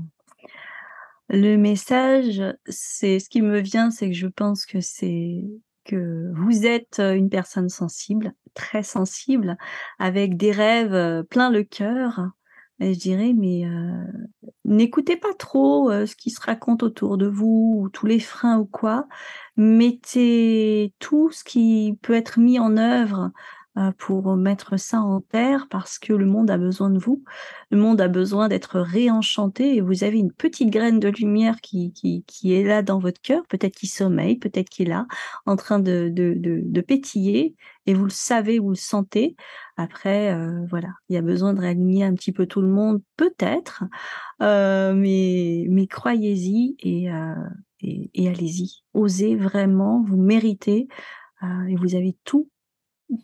Le 1.30 1.58
message, 1.58 2.44
c'est 2.68 3.18
ce 3.18 3.30
qui 3.30 3.42
me 3.42 3.60
vient, 3.60 3.90
c'est 3.90 4.10
que 4.10 4.16
je 4.16 4.28
pense 4.28 4.68
que 4.68 4.80
c'est 4.80 5.44
que 5.86 6.32
vous 6.34 6.66
êtes 6.66 7.00
une 7.00 7.30
personne 7.30 7.70
sensible, 7.70 8.34
très 8.54 8.84
sensible, 8.84 9.58
avec 10.00 10.38
des 10.38 10.52
rêves 10.52 11.24
plein 11.30 11.50
le 11.50 11.64
cœur, 11.64 12.30
et 12.80 12.94
je 12.94 13.00
dirais, 13.00 13.34
mais 13.34 13.64
n'écoutez 14.66 15.16
pas 15.16 15.34
trop 15.40 15.90
ce 15.92 16.16
qui 16.16 16.30
se 16.30 16.42
raconte 16.42 16.84
autour 16.84 17.18
de 17.18 17.28
vous, 17.28 17.78
ou 17.80 17.90
tous 17.90 18.06
les 18.06 18.20
freins 18.20 18.58
ou 18.58 18.66
quoi. 18.66 19.08
Mettez 19.56 20.94
tout 21.00 21.32
ce 21.32 21.44
qui 21.46 21.98
peut 22.02 22.14
être 22.14 22.38
mis 22.40 22.60
en 22.60 22.76
œuvre 22.76 23.26
euh, 23.26 23.30
pour 23.98 24.36
mettre 24.38 24.78
ça 24.78 25.02
en 25.02 25.20
terre 25.20 25.68
parce 25.70 26.00
que 26.00 26.14
le 26.14 26.26
monde 26.26 26.50
a 26.50 26.58
besoin 26.58 26.90
de 26.90 26.98
vous. 26.98 27.24
Le 27.72 27.78
monde 27.78 28.00
a 28.00 28.08
besoin 28.08 28.48
d'être 28.48 28.80
réenchanté 28.80 29.76
et 29.76 29.82
vous 29.82 30.04
avez 30.04 30.18
une 30.18 30.32
petite 30.32 30.70
graine 30.70 31.00
de 31.00 31.10
lumière 31.10 31.60
qui, 31.62 31.92
qui, 31.94 32.54
est 32.54 32.64
là 32.64 32.82
dans 32.82 33.00
votre 33.00 33.22
cœur, 33.22 33.44
peut-être 33.50 33.76
qui 33.76 33.88
sommeille, 33.88 34.38
peut-être 34.38 34.70
qui 34.70 34.84
est 34.84 34.88
là, 34.88 35.08
en 35.46 35.56
train 35.56 35.80
de, 35.80 36.10
de, 36.10 36.34
de, 36.36 36.82
pétiller 36.82 37.56
et 37.86 37.94
vous 37.94 38.06
le 38.06 38.12
savez, 38.12 38.60
vous 38.60 38.70
le 38.70 38.76
sentez. 38.76 39.36
Après, 39.78 40.34
euh, 40.34 40.66
voilà, 40.70 40.90
il 41.10 41.16
y 41.16 41.18
a 41.18 41.22
besoin 41.22 41.54
de 41.54 41.60
réaligner 41.60 42.04
un 42.04 42.14
petit 42.14 42.32
peu 42.32 42.46
tout 42.46 42.62
le 42.62 42.68
monde, 42.68 43.02
peut-être, 43.18 43.84
euh, 44.42 44.94
mais, 44.94 45.66
mais 45.70 45.88
croyez-y 45.88 46.76
et, 46.80 47.12
euh, 47.12 47.36
et, 47.82 48.28
allez-y. 48.28 48.84
Osez 48.94 49.36
vraiment, 49.36 50.04
vous 50.04 50.18
méritez 50.18 50.88
euh, 51.44 51.66
et 51.68 51.76
vous 51.76 51.96
avez 51.96 52.16
tout 52.24 52.50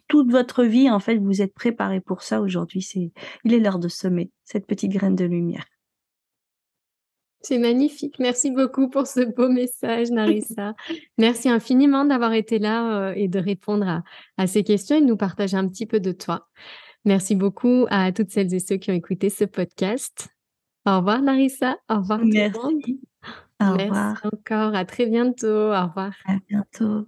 toute 0.08 0.32
votre 0.32 0.64
vie, 0.64 0.90
en 0.90 1.00
fait, 1.00 1.18
vous 1.18 1.42
êtes 1.42 1.54
préparé 1.54 2.02
pour 2.02 2.22
ça 2.22 2.42
aujourd'hui. 2.42 2.82
C'est, 2.82 3.12
il 3.44 3.54
est 3.54 3.60
l'heure 3.60 3.80
de 3.80 3.88
semer 3.88 4.32
cette 4.44 4.68
petite 4.68 4.92
graine 4.92 5.16
de 5.16 5.26
lumière. 5.26 5.66
C'est 7.42 7.58
magnifique. 7.58 8.20
Merci 8.20 8.52
beaucoup 8.52 8.88
pour 8.88 9.08
ce 9.08 9.22
beau 9.22 9.50
message, 9.50 10.12
Narissa. 10.12 10.76
Merci 11.18 11.50
infiniment 11.50 12.06
d'avoir 12.06 12.34
été 12.34 12.60
là 12.60 13.10
euh, 13.10 13.14
et 13.16 13.28
de 13.28 13.40
répondre 13.40 14.04
à, 14.38 14.48
ces 14.48 14.64
questions 14.64 14.96
et 14.96 15.02
de 15.02 15.08
nous 15.08 15.18
partager 15.18 15.58
un 15.58 15.68
petit 15.68 15.88
peu 15.88 16.00
de 16.00 16.12
toi. 16.12 16.48
Merci 17.04 17.36
beaucoup 17.36 17.88
à 17.90 18.12
toutes 18.12 18.30
celles 18.30 18.54
et 18.54 18.60
ceux 18.60 18.78
qui 18.78 18.92
ont 18.92 18.96
écouté 18.96 19.32
ce 19.32 19.46
podcast. 19.46 20.30
Au 20.86 20.98
revoir, 20.98 21.24
Narissa. 21.24 21.78
Au 21.90 21.96
revoir, 21.96 22.20
tout 22.20 22.28
le 22.28 22.62
monde. 22.62 22.84
Au 23.60 23.76
Merci 23.76 24.28
encore. 24.32 24.76
À 24.76 24.86
très 24.86 25.08
bientôt. 25.08 25.48
Au 25.48 25.88
revoir. 25.88 26.14
À 26.26 26.36
bientôt. 26.48 27.08